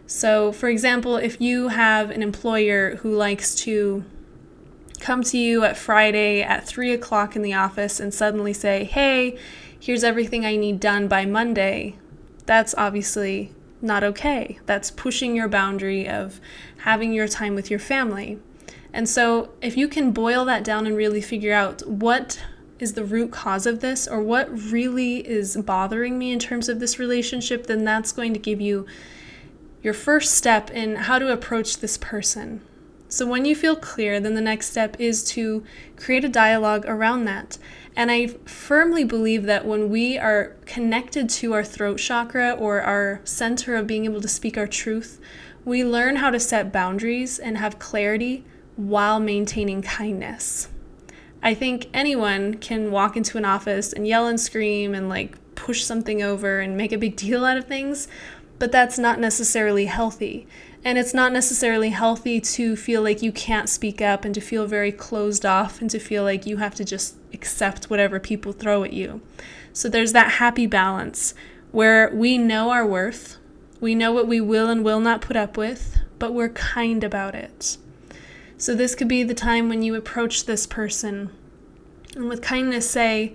So, 0.07 0.51
for 0.51 0.69
example, 0.69 1.17
if 1.17 1.39
you 1.39 1.69
have 1.69 2.09
an 2.09 2.21
employer 2.21 2.97
who 2.97 3.15
likes 3.15 3.55
to 3.55 4.03
come 4.99 5.23
to 5.23 5.37
you 5.37 5.63
at 5.63 5.77
Friday 5.77 6.41
at 6.41 6.65
three 6.65 6.91
o'clock 6.91 7.35
in 7.35 7.41
the 7.41 7.53
office 7.53 7.99
and 7.99 8.13
suddenly 8.13 8.53
say, 8.53 8.83
hey, 8.83 9.37
here's 9.79 10.03
everything 10.03 10.45
I 10.45 10.55
need 10.55 10.79
done 10.79 11.07
by 11.07 11.25
Monday, 11.25 11.97
that's 12.45 12.75
obviously 12.77 13.53
not 13.81 14.03
okay. 14.03 14.59
That's 14.65 14.91
pushing 14.91 15.35
your 15.35 15.47
boundary 15.47 16.07
of 16.07 16.39
having 16.77 17.13
your 17.13 17.27
time 17.27 17.55
with 17.55 17.69
your 17.69 17.79
family. 17.79 18.39
And 18.93 19.09
so, 19.09 19.49
if 19.61 19.75
you 19.75 19.87
can 19.87 20.11
boil 20.11 20.45
that 20.45 20.63
down 20.63 20.85
and 20.85 20.95
really 20.95 21.21
figure 21.21 21.53
out 21.53 21.85
what 21.87 22.39
is 22.79 22.93
the 22.93 23.05
root 23.05 23.31
cause 23.31 23.65
of 23.65 23.79
this 23.79 24.07
or 24.07 24.21
what 24.21 24.51
really 24.71 25.17
is 25.27 25.55
bothering 25.57 26.17
me 26.17 26.31
in 26.31 26.39
terms 26.39 26.69
of 26.69 26.79
this 26.79 26.99
relationship, 26.99 27.67
then 27.67 27.83
that's 27.83 28.11
going 28.11 28.33
to 28.33 28.39
give 28.39 28.59
you 28.59 28.85
your 29.81 29.93
first 29.93 30.33
step 30.33 30.69
in 30.71 30.95
how 30.95 31.19
to 31.19 31.31
approach 31.31 31.77
this 31.77 31.97
person. 31.97 32.61
So, 33.09 33.27
when 33.27 33.45
you 33.45 33.55
feel 33.55 33.75
clear, 33.75 34.19
then 34.19 34.33
the 34.33 34.41
next 34.41 34.71
step 34.71 34.95
is 34.99 35.23
to 35.33 35.63
create 35.97 36.25
a 36.25 36.29
dialogue 36.29 36.83
around 36.87 37.25
that. 37.25 37.59
And 37.95 38.09
I 38.09 38.27
firmly 38.45 39.03
believe 39.03 39.43
that 39.43 39.67
when 39.67 39.91
we 39.91 40.17
are 40.17 40.55
connected 40.65 41.29
to 41.29 41.53
our 41.53 41.63
throat 41.63 41.99
chakra 41.99 42.53
or 42.53 42.81
our 42.81 43.21
center 43.23 43.75
of 43.75 43.85
being 43.85 44.05
able 44.05 44.21
to 44.21 44.27
speak 44.27 44.57
our 44.57 44.65
truth, 44.65 45.19
we 45.63 45.85
learn 45.85 46.15
how 46.15 46.31
to 46.31 46.39
set 46.39 46.73
boundaries 46.73 47.37
and 47.37 47.59
have 47.59 47.77
clarity 47.77 48.45
while 48.75 49.19
maintaining 49.19 49.83
kindness. 49.83 50.69
I 51.43 51.53
think 51.53 51.87
anyone 51.93 52.55
can 52.55 52.89
walk 52.89 53.15
into 53.15 53.37
an 53.37 53.45
office 53.45 53.93
and 53.93 54.07
yell 54.07 54.27
and 54.27 54.39
scream 54.39 54.95
and 54.95 55.09
like 55.09 55.35
push 55.55 55.83
something 55.83 56.23
over 56.23 56.59
and 56.59 56.75
make 56.75 56.91
a 56.91 56.97
big 56.97 57.15
deal 57.15 57.45
out 57.45 57.57
of 57.57 57.67
things, 57.67 58.07
but 58.57 58.71
that's 58.71 58.97
not 58.97 59.19
necessarily 59.19 59.85
healthy. 59.85 60.47
And 60.85 60.97
it's 60.97 61.13
not 61.13 61.31
necessarily 61.31 61.89
healthy 61.89 62.41
to 62.41 62.75
feel 62.75 63.01
like 63.03 63.21
you 63.21 63.31
can't 63.31 63.69
speak 63.69 64.01
up 64.01 64.25
and 64.25 64.33
to 64.33 64.41
feel 64.41 64.65
very 64.65 64.91
closed 64.91 65.45
off 65.45 65.81
and 65.81 65.89
to 65.91 65.99
feel 65.99 66.23
like 66.23 66.45
you 66.45 66.57
have 66.57 66.75
to 66.75 66.83
just 66.83 67.15
accept 67.33 67.89
whatever 67.89 68.19
people 68.19 68.53
throw 68.53 68.83
at 68.83 68.93
you. 68.93 69.21
So 69.73 69.89
there's 69.89 70.13
that 70.13 70.33
happy 70.33 70.65
balance 70.65 71.33
where 71.71 72.09
we 72.13 72.37
know 72.37 72.69
our 72.69 72.85
worth 72.85 73.37
We 73.83 73.95
know 73.95 74.13
what 74.13 74.29
we 74.29 74.39
will 74.39 74.69
and 74.69 74.81
will 74.81 75.01
not 75.01 75.19
put 75.19 75.35
up 75.35 75.57
with, 75.57 75.97
but 76.17 76.33
we're 76.33 76.47
kind 76.47 77.03
about 77.03 77.35
it. 77.35 77.77
So, 78.63 78.73
this 78.73 78.95
could 78.95 79.09
be 79.09 79.23
the 79.23 79.33
time 79.33 79.67
when 79.67 79.81
you 79.81 79.93
approach 79.93 80.45
this 80.45 80.65
person 80.65 81.31
and 82.15 82.29
with 82.29 82.41
kindness 82.41 82.89
say, 82.89 83.33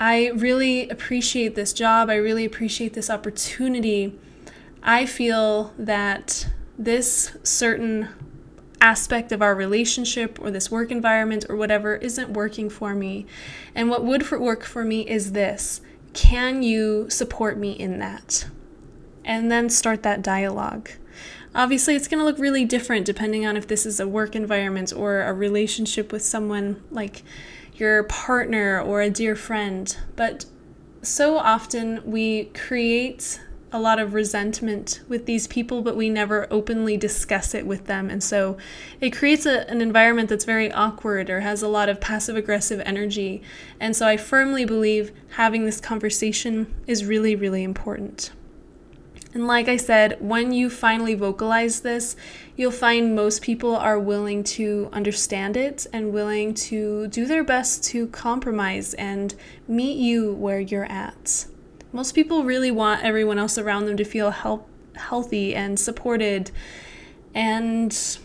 I 0.00 0.28
really 0.28 0.88
appreciate 0.88 1.54
this 1.54 1.74
job. 1.74 2.08
I 2.08 2.14
really 2.14 2.46
appreciate 2.46 2.94
this 2.94 3.10
opportunity. 3.10 4.18
I 4.82 5.04
feel 5.04 5.74
that 5.76 6.48
this 6.78 7.36
certain 7.42 8.08
aspect 8.80 9.32
of 9.32 9.42
our 9.42 9.54
relationship 9.54 10.38
or 10.40 10.50
this 10.50 10.70
work 10.70 10.90
environment 10.90 11.44
or 11.50 11.56
whatever 11.56 11.96
isn't 11.96 12.30
working 12.30 12.70
for 12.70 12.94
me. 12.94 13.26
And 13.74 13.90
what 13.90 14.02
would 14.02 14.24
for 14.24 14.40
work 14.40 14.64
for 14.64 14.82
me 14.82 15.06
is 15.06 15.32
this 15.32 15.82
Can 16.14 16.62
you 16.62 17.10
support 17.10 17.58
me 17.58 17.72
in 17.72 17.98
that? 17.98 18.46
And 19.26 19.52
then 19.52 19.68
start 19.68 20.02
that 20.04 20.22
dialogue. 20.22 20.88
Obviously, 21.54 21.94
it's 21.94 22.08
going 22.08 22.18
to 22.18 22.24
look 22.24 22.38
really 22.38 22.64
different 22.64 23.04
depending 23.04 23.44
on 23.44 23.56
if 23.56 23.66
this 23.66 23.84
is 23.84 24.00
a 24.00 24.08
work 24.08 24.34
environment 24.34 24.92
or 24.94 25.20
a 25.20 25.34
relationship 25.34 26.10
with 26.10 26.22
someone 26.22 26.82
like 26.90 27.22
your 27.74 28.04
partner 28.04 28.80
or 28.80 29.02
a 29.02 29.10
dear 29.10 29.36
friend. 29.36 29.96
But 30.16 30.46
so 31.02 31.36
often 31.36 32.00
we 32.10 32.44
create 32.54 33.40
a 33.72 33.80
lot 33.80 33.98
of 33.98 34.14
resentment 34.14 35.00
with 35.08 35.26
these 35.26 35.46
people, 35.46 35.82
but 35.82 35.96
we 35.96 36.10
never 36.10 36.46
openly 36.50 36.96
discuss 36.96 37.54
it 37.54 37.66
with 37.66 37.86
them. 37.86 38.10
And 38.10 38.22
so 38.22 38.58
it 39.00 39.10
creates 39.10 39.46
a, 39.46 39.68
an 39.70 39.80
environment 39.80 40.28
that's 40.28 40.44
very 40.44 40.70
awkward 40.72 41.30
or 41.30 41.40
has 41.40 41.62
a 41.62 41.68
lot 41.68 41.88
of 41.88 42.00
passive 42.00 42.36
aggressive 42.36 42.80
energy. 42.84 43.42
And 43.80 43.96
so 43.96 44.06
I 44.06 44.16
firmly 44.16 44.64
believe 44.64 45.12
having 45.36 45.64
this 45.64 45.80
conversation 45.80 46.72
is 46.86 47.04
really, 47.04 47.34
really 47.34 47.62
important. 47.62 48.30
And 49.34 49.46
like 49.46 49.66
I 49.66 49.78
said, 49.78 50.18
when 50.20 50.52
you 50.52 50.68
finally 50.68 51.14
vocalize 51.14 51.80
this, 51.80 52.16
you'll 52.54 52.70
find 52.70 53.16
most 53.16 53.40
people 53.40 53.74
are 53.74 53.98
willing 53.98 54.44
to 54.44 54.90
understand 54.92 55.56
it 55.56 55.86
and 55.92 56.12
willing 56.12 56.52
to 56.54 57.08
do 57.08 57.24
their 57.24 57.42
best 57.42 57.82
to 57.84 58.08
compromise 58.08 58.92
and 58.94 59.34
meet 59.66 59.96
you 59.96 60.34
where 60.34 60.60
you're 60.60 60.84
at. 60.84 61.46
Most 61.92 62.14
people 62.14 62.44
really 62.44 62.70
want 62.70 63.04
everyone 63.04 63.38
else 63.38 63.56
around 63.56 63.86
them 63.86 63.96
to 63.96 64.04
feel 64.04 64.30
help, 64.30 64.68
healthy 64.96 65.54
and 65.54 65.80
supported, 65.80 66.50
and 67.34 68.18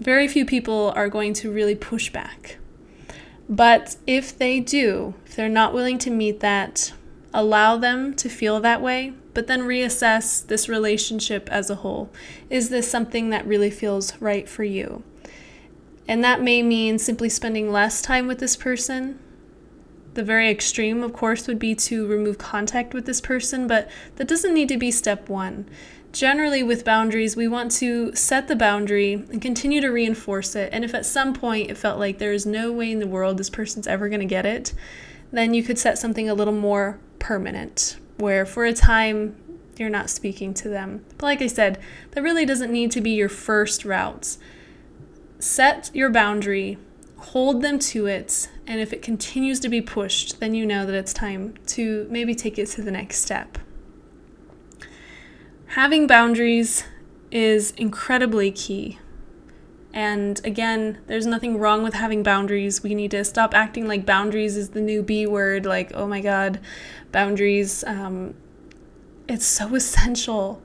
very 0.00 0.26
few 0.26 0.44
people 0.44 0.92
are 0.96 1.08
going 1.08 1.32
to 1.34 1.52
really 1.52 1.74
push 1.74 2.10
back. 2.10 2.58
But 3.48 3.96
if 4.06 4.36
they 4.36 4.60
do, 4.60 5.14
if 5.26 5.36
they're 5.36 5.48
not 5.48 5.72
willing 5.72 5.98
to 5.98 6.10
meet 6.10 6.40
that, 6.40 6.92
allow 7.34 7.76
them 7.76 8.14
to 8.14 8.28
feel 8.28 8.60
that 8.60 8.80
way 8.80 9.12
but 9.38 9.46
then 9.46 9.60
reassess 9.60 10.44
this 10.44 10.68
relationship 10.68 11.48
as 11.48 11.70
a 11.70 11.76
whole. 11.76 12.10
Is 12.50 12.70
this 12.70 12.90
something 12.90 13.30
that 13.30 13.46
really 13.46 13.70
feels 13.70 14.20
right 14.20 14.48
for 14.48 14.64
you? 14.64 15.04
And 16.08 16.24
that 16.24 16.42
may 16.42 16.60
mean 16.60 16.98
simply 16.98 17.28
spending 17.28 17.70
less 17.70 18.02
time 18.02 18.26
with 18.26 18.40
this 18.40 18.56
person. 18.56 19.20
The 20.14 20.24
very 20.24 20.50
extreme, 20.50 21.04
of 21.04 21.12
course, 21.12 21.46
would 21.46 21.60
be 21.60 21.76
to 21.76 22.04
remove 22.04 22.36
contact 22.36 22.92
with 22.92 23.06
this 23.06 23.20
person, 23.20 23.68
but 23.68 23.88
that 24.16 24.26
doesn't 24.26 24.54
need 24.54 24.70
to 24.70 24.76
be 24.76 24.90
step 24.90 25.28
one. 25.28 25.70
Generally, 26.10 26.64
with 26.64 26.84
boundaries, 26.84 27.36
we 27.36 27.46
want 27.46 27.70
to 27.72 28.12
set 28.16 28.48
the 28.48 28.56
boundary 28.56 29.12
and 29.12 29.40
continue 29.40 29.80
to 29.80 29.88
reinforce 29.90 30.56
it. 30.56 30.68
And 30.72 30.84
if 30.84 30.94
at 30.94 31.06
some 31.06 31.32
point 31.32 31.70
it 31.70 31.78
felt 31.78 32.00
like 32.00 32.18
there 32.18 32.32
is 32.32 32.44
no 32.44 32.72
way 32.72 32.90
in 32.90 32.98
the 32.98 33.06
world 33.06 33.38
this 33.38 33.50
person's 33.50 33.86
ever 33.86 34.08
going 34.08 34.18
to 34.18 34.26
get 34.26 34.46
it, 34.46 34.74
then 35.30 35.54
you 35.54 35.62
could 35.62 35.78
set 35.78 35.98
something 35.98 36.28
a 36.28 36.34
little 36.34 36.54
more 36.54 36.98
permanent 37.18 37.98
where 38.18 38.44
for 38.44 38.64
a 38.64 38.72
time 38.72 39.36
you're 39.76 39.88
not 39.88 40.10
speaking 40.10 40.52
to 40.54 40.68
them. 40.68 41.04
But 41.16 41.26
like 41.26 41.42
I 41.42 41.46
said, 41.46 41.78
that 42.12 42.22
really 42.22 42.44
doesn't 42.44 42.72
need 42.72 42.90
to 42.92 43.00
be 43.00 43.10
your 43.10 43.28
first 43.28 43.84
routes. 43.84 44.38
Set 45.38 45.90
your 45.94 46.10
boundary, 46.10 46.78
hold 47.16 47.62
them 47.62 47.78
to 47.78 48.06
it, 48.06 48.48
and 48.66 48.80
if 48.80 48.92
it 48.92 49.02
continues 49.02 49.60
to 49.60 49.68
be 49.68 49.80
pushed, 49.80 50.40
then 50.40 50.54
you 50.54 50.66
know 50.66 50.84
that 50.84 50.94
it's 50.94 51.12
time 51.12 51.54
to 51.66 52.06
maybe 52.10 52.34
take 52.34 52.58
it 52.58 52.66
to 52.70 52.82
the 52.82 52.90
next 52.90 53.22
step. 53.22 53.58
Having 55.72 56.06
boundaries 56.06 56.84
is 57.30 57.72
incredibly 57.72 58.50
key. 58.50 58.98
And 59.92 60.40
again, 60.44 60.98
there's 61.06 61.26
nothing 61.26 61.58
wrong 61.58 61.82
with 61.82 61.94
having 61.94 62.22
boundaries. 62.22 62.82
We 62.82 62.94
need 62.94 63.10
to 63.12 63.24
stop 63.24 63.54
acting 63.54 63.88
like 63.88 64.04
boundaries 64.04 64.56
is 64.56 64.70
the 64.70 64.80
new 64.80 65.02
B 65.02 65.26
word, 65.26 65.64
like, 65.64 65.92
oh 65.94 66.06
my 66.06 66.20
God, 66.20 66.60
boundaries. 67.10 67.84
Um, 67.84 68.34
it's 69.28 69.46
so 69.46 69.74
essential. 69.74 70.62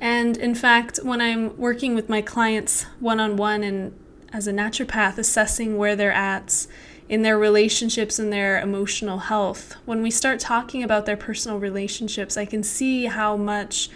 And 0.00 0.36
in 0.36 0.54
fact, 0.54 0.98
when 1.02 1.20
I'm 1.20 1.56
working 1.56 1.94
with 1.94 2.08
my 2.08 2.22
clients 2.22 2.86
one 2.98 3.20
on 3.20 3.36
one 3.36 3.62
and 3.62 3.96
as 4.32 4.48
a 4.48 4.52
naturopath, 4.52 5.18
assessing 5.18 5.76
where 5.76 5.94
they're 5.94 6.10
at 6.10 6.66
in 7.08 7.22
their 7.22 7.38
relationships 7.38 8.18
and 8.18 8.32
their 8.32 8.58
emotional 8.60 9.18
health, 9.18 9.76
when 9.84 10.02
we 10.02 10.10
start 10.10 10.40
talking 10.40 10.82
about 10.82 11.04
their 11.04 11.16
personal 11.16 11.58
relationships, 11.58 12.36
I 12.36 12.46
can 12.46 12.62
see 12.62 13.04
how 13.04 13.36
much 13.36 13.90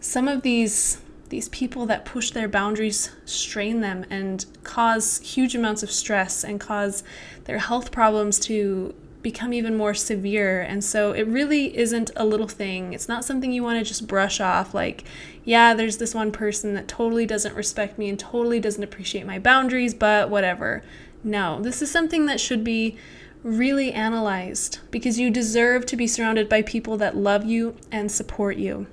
some 0.00 0.28
of 0.28 0.42
these 0.42 0.98
these 1.28 1.48
people 1.48 1.86
that 1.86 2.04
push 2.04 2.30
their 2.30 2.48
boundaries 2.48 3.10
strain 3.24 3.80
them 3.80 4.04
and 4.10 4.46
cause 4.64 5.18
huge 5.18 5.54
amounts 5.54 5.82
of 5.82 5.90
stress 5.90 6.44
and 6.44 6.60
cause 6.60 7.02
their 7.44 7.58
health 7.58 7.90
problems 7.90 8.38
to 8.40 8.94
become 9.22 9.52
even 9.52 9.76
more 9.76 9.92
severe. 9.92 10.60
And 10.60 10.84
so 10.84 11.10
it 11.10 11.26
really 11.26 11.76
isn't 11.76 12.12
a 12.14 12.24
little 12.24 12.46
thing. 12.46 12.92
It's 12.92 13.08
not 13.08 13.24
something 13.24 13.52
you 13.52 13.62
want 13.62 13.78
to 13.78 13.84
just 13.84 14.06
brush 14.06 14.40
off 14.40 14.72
like, 14.72 15.02
yeah, 15.44 15.74
there's 15.74 15.96
this 15.96 16.14
one 16.14 16.30
person 16.30 16.74
that 16.74 16.86
totally 16.86 17.26
doesn't 17.26 17.56
respect 17.56 17.98
me 17.98 18.08
and 18.08 18.18
totally 18.18 18.60
doesn't 18.60 18.84
appreciate 18.84 19.26
my 19.26 19.40
boundaries, 19.40 19.94
but 19.94 20.30
whatever. 20.30 20.84
No, 21.24 21.60
this 21.60 21.82
is 21.82 21.90
something 21.90 22.26
that 22.26 22.38
should 22.38 22.62
be 22.62 22.96
really 23.42 23.92
analyzed 23.92 24.78
because 24.92 25.18
you 25.18 25.30
deserve 25.30 25.86
to 25.86 25.96
be 25.96 26.06
surrounded 26.06 26.48
by 26.48 26.62
people 26.62 26.96
that 26.96 27.16
love 27.16 27.44
you 27.44 27.76
and 27.90 28.12
support 28.12 28.56
you. 28.56 28.86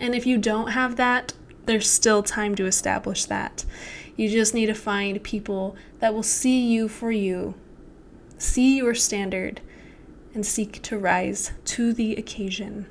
And 0.00 0.14
if 0.14 0.26
you 0.26 0.38
don't 0.38 0.72
have 0.72 0.96
that, 0.96 1.34
there's 1.66 1.88
still 1.88 2.24
time 2.24 2.56
to 2.56 2.66
establish 2.66 3.26
that. 3.26 3.64
You 4.16 4.28
just 4.28 4.54
need 4.54 4.66
to 4.66 4.74
find 4.74 5.22
people 5.22 5.76
that 6.00 6.12
will 6.12 6.24
see 6.24 6.66
you 6.66 6.88
for 6.88 7.12
you 7.12 7.54
see 8.40 8.76
your 8.76 8.94
standard, 8.94 9.60
and 10.34 10.46
seek 10.46 10.80
to 10.82 10.98
rise 10.98 11.52
to 11.64 11.92
the 11.92 12.14
occasion. 12.14 12.86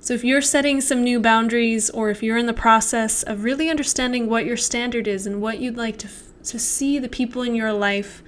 So, 0.00 0.14
if 0.14 0.24
you're 0.24 0.42
setting 0.42 0.80
some 0.80 1.02
new 1.02 1.20
boundaries, 1.20 1.90
or 1.90 2.10
if 2.10 2.22
you're 2.22 2.36
in 2.36 2.46
the 2.46 2.52
process 2.52 3.22
of 3.22 3.44
really 3.44 3.68
understanding 3.68 4.28
what 4.28 4.46
your 4.46 4.56
standard 4.56 5.08
is 5.08 5.26
and 5.26 5.40
what 5.40 5.58
you'd 5.58 5.76
like 5.76 5.98
to, 5.98 6.08
to 6.44 6.58
see 6.58 6.98
the 6.98 7.08
people 7.08 7.42
in 7.42 7.54
your 7.54 7.72
life 7.72 8.22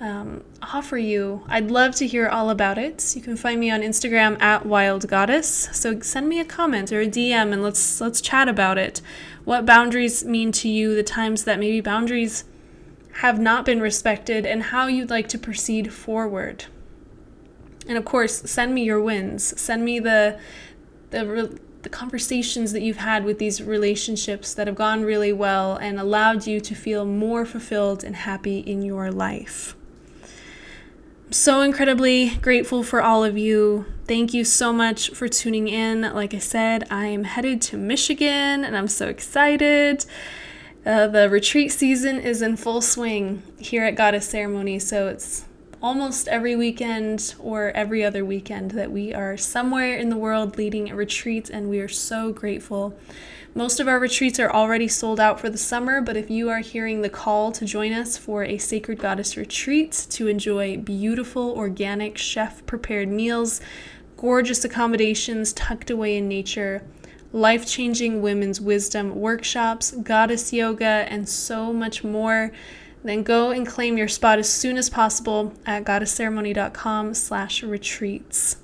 um, 0.00 0.42
offer 0.60 0.98
you, 0.98 1.44
I'd 1.46 1.70
love 1.70 1.94
to 1.96 2.06
hear 2.06 2.28
all 2.28 2.50
about 2.50 2.78
it. 2.78 3.14
You 3.14 3.22
can 3.22 3.36
find 3.36 3.60
me 3.60 3.70
on 3.70 3.80
Instagram 3.80 4.40
at 4.42 4.66
Wild 4.66 5.08
Goddess. 5.08 5.68
So 5.72 6.00
send 6.00 6.28
me 6.28 6.40
a 6.40 6.44
comment 6.44 6.92
or 6.92 7.00
a 7.00 7.06
DM 7.06 7.52
and 7.52 7.62
let's 7.62 8.00
let's 8.00 8.20
chat 8.20 8.48
about 8.48 8.76
it. 8.76 9.00
What 9.44 9.64
boundaries 9.64 10.24
mean 10.24 10.52
to 10.52 10.68
you? 10.68 10.94
The 10.94 11.02
times 11.04 11.44
that 11.44 11.58
maybe 11.58 11.80
boundaries 11.80 12.44
have 13.18 13.38
not 13.38 13.64
been 13.64 13.80
respected 13.80 14.44
and 14.44 14.64
how 14.64 14.88
you'd 14.88 15.10
like 15.10 15.28
to 15.28 15.38
proceed 15.38 15.92
forward. 15.92 16.64
And 17.86 17.96
of 17.96 18.04
course, 18.04 18.50
send 18.50 18.74
me 18.74 18.82
your 18.82 19.00
wins. 19.00 19.58
Send 19.60 19.84
me 19.84 20.00
the 20.00 20.38
the 21.10 21.58
the 21.82 21.88
conversations 21.88 22.72
that 22.72 22.82
you've 22.82 22.96
had 22.96 23.24
with 23.24 23.38
these 23.38 23.62
relationships 23.62 24.54
that 24.54 24.66
have 24.66 24.74
gone 24.74 25.04
really 25.04 25.32
well 25.32 25.76
and 25.76 26.00
allowed 26.00 26.46
you 26.46 26.58
to 26.58 26.74
feel 26.74 27.04
more 27.04 27.44
fulfilled 27.44 28.02
and 28.02 28.16
happy 28.16 28.58
in 28.58 28.82
your 28.82 29.12
life. 29.12 29.76
So 31.34 31.62
incredibly 31.62 32.36
grateful 32.36 32.84
for 32.84 33.02
all 33.02 33.24
of 33.24 33.36
you. 33.36 33.86
Thank 34.06 34.32
you 34.34 34.44
so 34.44 34.72
much 34.72 35.10
for 35.10 35.26
tuning 35.26 35.66
in. 35.66 36.02
Like 36.02 36.32
I 36.32 36.38
said, 36.38 36.86
I 36.92 37.06
am 37.06 37.24
headed 37.24 37.60
to 37.62 37.76
Michigan 37.76 38.62
and 38.62 38.76
I'm 38.76 38.86
so 38.86 39.08
excited. 39.08 40.06
Uh, 40.86 41.08
the 41.08 41.28
retreat 41.28 41.72
season 41.72 42.20
is 42.20 42.40
in 42.40 42.56
full 42.56 42.80
swing 42.80 43.42
here 43.58 43.82
at 43.82 43.96
Goddess 43.96 44.28
Ceremony, 44.28 44.78
so 44.78 45.08
it's 45.08 45.44
almost 45.84 46.26
every 46.28 46.56
weekend 46.56 47.34
or 47.38 47.70
every 47.72 48.02
other 48.02 48.24
weekend 48.24 48.70
that 48.70 48.90
we 48.90 49.12
are 49.12 49.36
somewhere 49.36 49.98
in 49.98 50.08
the 50.08 50.16
world 50.16 50.56
leading 50.56 50.90
a 50.90 50.96
retreat, 50.96 51.50
and 51.50 51.68
we 51.68 51.78
are 51.78 51.88
so 51.88 52.32
grateful. 52.32 52.98
Most 53.54 53.78
of 53.78 53.86
our 53.86 53.98
retreats 53.98 54.40
are 54.40 54.50
already 54.50 54.88
sold 54.88 55.20
out 55.20 55.38
for 55.38 55.50
the 55.50 55.58
summer, 55.58 56.00
but 56.00 56.16
if 56.16 56.30
you 56.30 56.48
are 56.48 56.60
hearing 56.60 57.02
the 57.02 57.10
call 57.10 57.52
to 57.52 57.66
join 57.66 57.92
us 57.92 58.16
for 58.16 58.44
a 58.44 58.56
Sacred 58.56 58.98
Goddess 58.98 59.36
retreat 59.36 60.06
to 60.08 60.26
enjoy 60.26 60.78
beautiful, 60.78 61.50
organic, 61.50 62.16
chef 62.16 62.64
prepared 62.64 63.10
meals, 63.10 63.60
gorgeous 64.16 64.64
accommodations 64.64 65.52
tucked 65.52 65.90
away 65.90 66.16
in 66.16 66.26
nature, 66.26 66.82
life 67.30 67.66
changing 67.66 68.22
women's 68.22 68.58
wisdom 68.58 69.16
workshops, 69.16 69.90
goddess 69.90 70.50
yoga, 70.50 71.04
and 71.10 71.28
so 71.28 71.74
much 71.74 72.02
more, 72.02 72.52
then 73.04 73.22
go 73.22 73.50
and 73.50 73.66
claim 73.66 73.98
your 73.98 74.08
spot 74.08 74.38
as 74.38 74.50
soon 74.50 74.76
as 74.76 74.88
possible 74.88 75.52
at 75.66 75.84
goddessceremony.com 75.84 77.14
slash 77.14 77.62
retreats. 77.62 78.56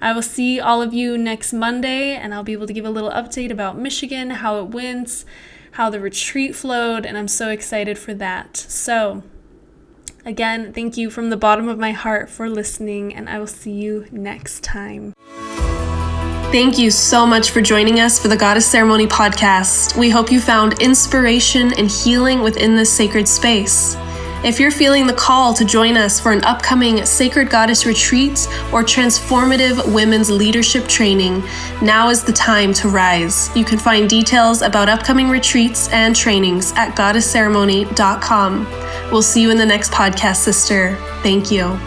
I 0.00 0.12
will 0.12 0.22
see 0.22 0.58
all 0.58 0.82
of 0.82 0.94
you 0.94 1.18
next 1.18 1.52
Monday, 1.52 2.14
and 2.14 2.32
I'll 2.32 2.42
be 2.42 2.52
able 2.52 2.66
to 2.66 2.72
give 2.72 2.84
a 2.84 2.90
little 2.90 3.10
update 3.10 3.50
about 3.50 3.78
Michigan, 3.78 4.30
how 4.30 4.58
it 4.58 4.68
went, 4.68 5.24
how 5.72 5.90
the 5.90 6.00
retreat 6.00 6.56
flowed, 6.56 7.06
and 7.06 7.16
I'm 7.16 7.28
so 7.28 7.50
excited 7.50 7.98
for 7.98 8.14
that. 8.14 8.56
So, 8.56 9.22
again, 10.24 10.72
thank 10.72 10.96
you 10.96 11.08
from 11.10 11.30
the 11.30 11.36
bottom 11.36 11.68
of 11.68 11.78
my 11.78 11.92
heart 11.92 12.30
for 12.30 12.48
listening, 12.48 13.14
and 13.14 13.28
I 13.28 13.38
will 13.38 13.46
see 13.46 13.72
you 13.72 14.06
next 14.10 14.64
time. 14.64 15.14
Thank 16.52 16.76
you 16.76 16.90
so 16.90 17.24
much 17.24 17.50
for 17.50 17.62
joining 17.62 17.98
us 17.98 18.18
for 18.18 18.28
the 18.28 18.36
Goddess 18.36 18.66
Ceremony 18.66 19.06
podcast. 19.06 19.96
We 19.96 20.10
hope 20.10 20.30
you 20.30 20.38
found 20.38 20.82
inspiration 20.82 21.72
and 21.78 21.90
healing 21.90 22.42
within 22.42 22.76
this 22.76 22.92
sacred 22.92 23.26
space. 23.26 23.96
If 24.44 24.60
you're 24.60 24.70
feeling 24.70 25.06
the 25.06 25.14
call 25.14 25.54
to 25.54 25.64
join 25.64 25.96
us 25.96 26.20
for 26.20 26.30
an 26.30 26.44
upcoming 26.44 27.06
Sacred 27.06 27.48
Goddess 27.48 27.86
retreat 27.86 28.46
or 28.70 28.82
transformative 28.82 29.94
women's 29.94 30.30
leadership 30.30 30.86
training, 30.88 31.42
now 31.80 32.10
is 32.10 32.22
the 32.22 32.34
time 32.34 32.74
to 32.74 32.90
rise. 32.90 33.48
You 33.56 33.64
can 33.64 33.78
find 33.78 34.06
details 34.06 34.60
about 34.60 34.90
upcoming 34.90 35.30
retreats 35.30 35.88
and 35.88 36.14
trainings 36.14 36.72
at 36.72 36.94
goddessceremony.com. 36.94 38.66
We'll 39.10 39.22
see 39.22 39.40
you 39.40 39.50
in 39.50 39.56
the 39.56 39.64
next 39.64 39.90
podcast, 39.90 40.36
sister. 40.36 40.96
Thank 41.22 41.50
you. 41.50 41.78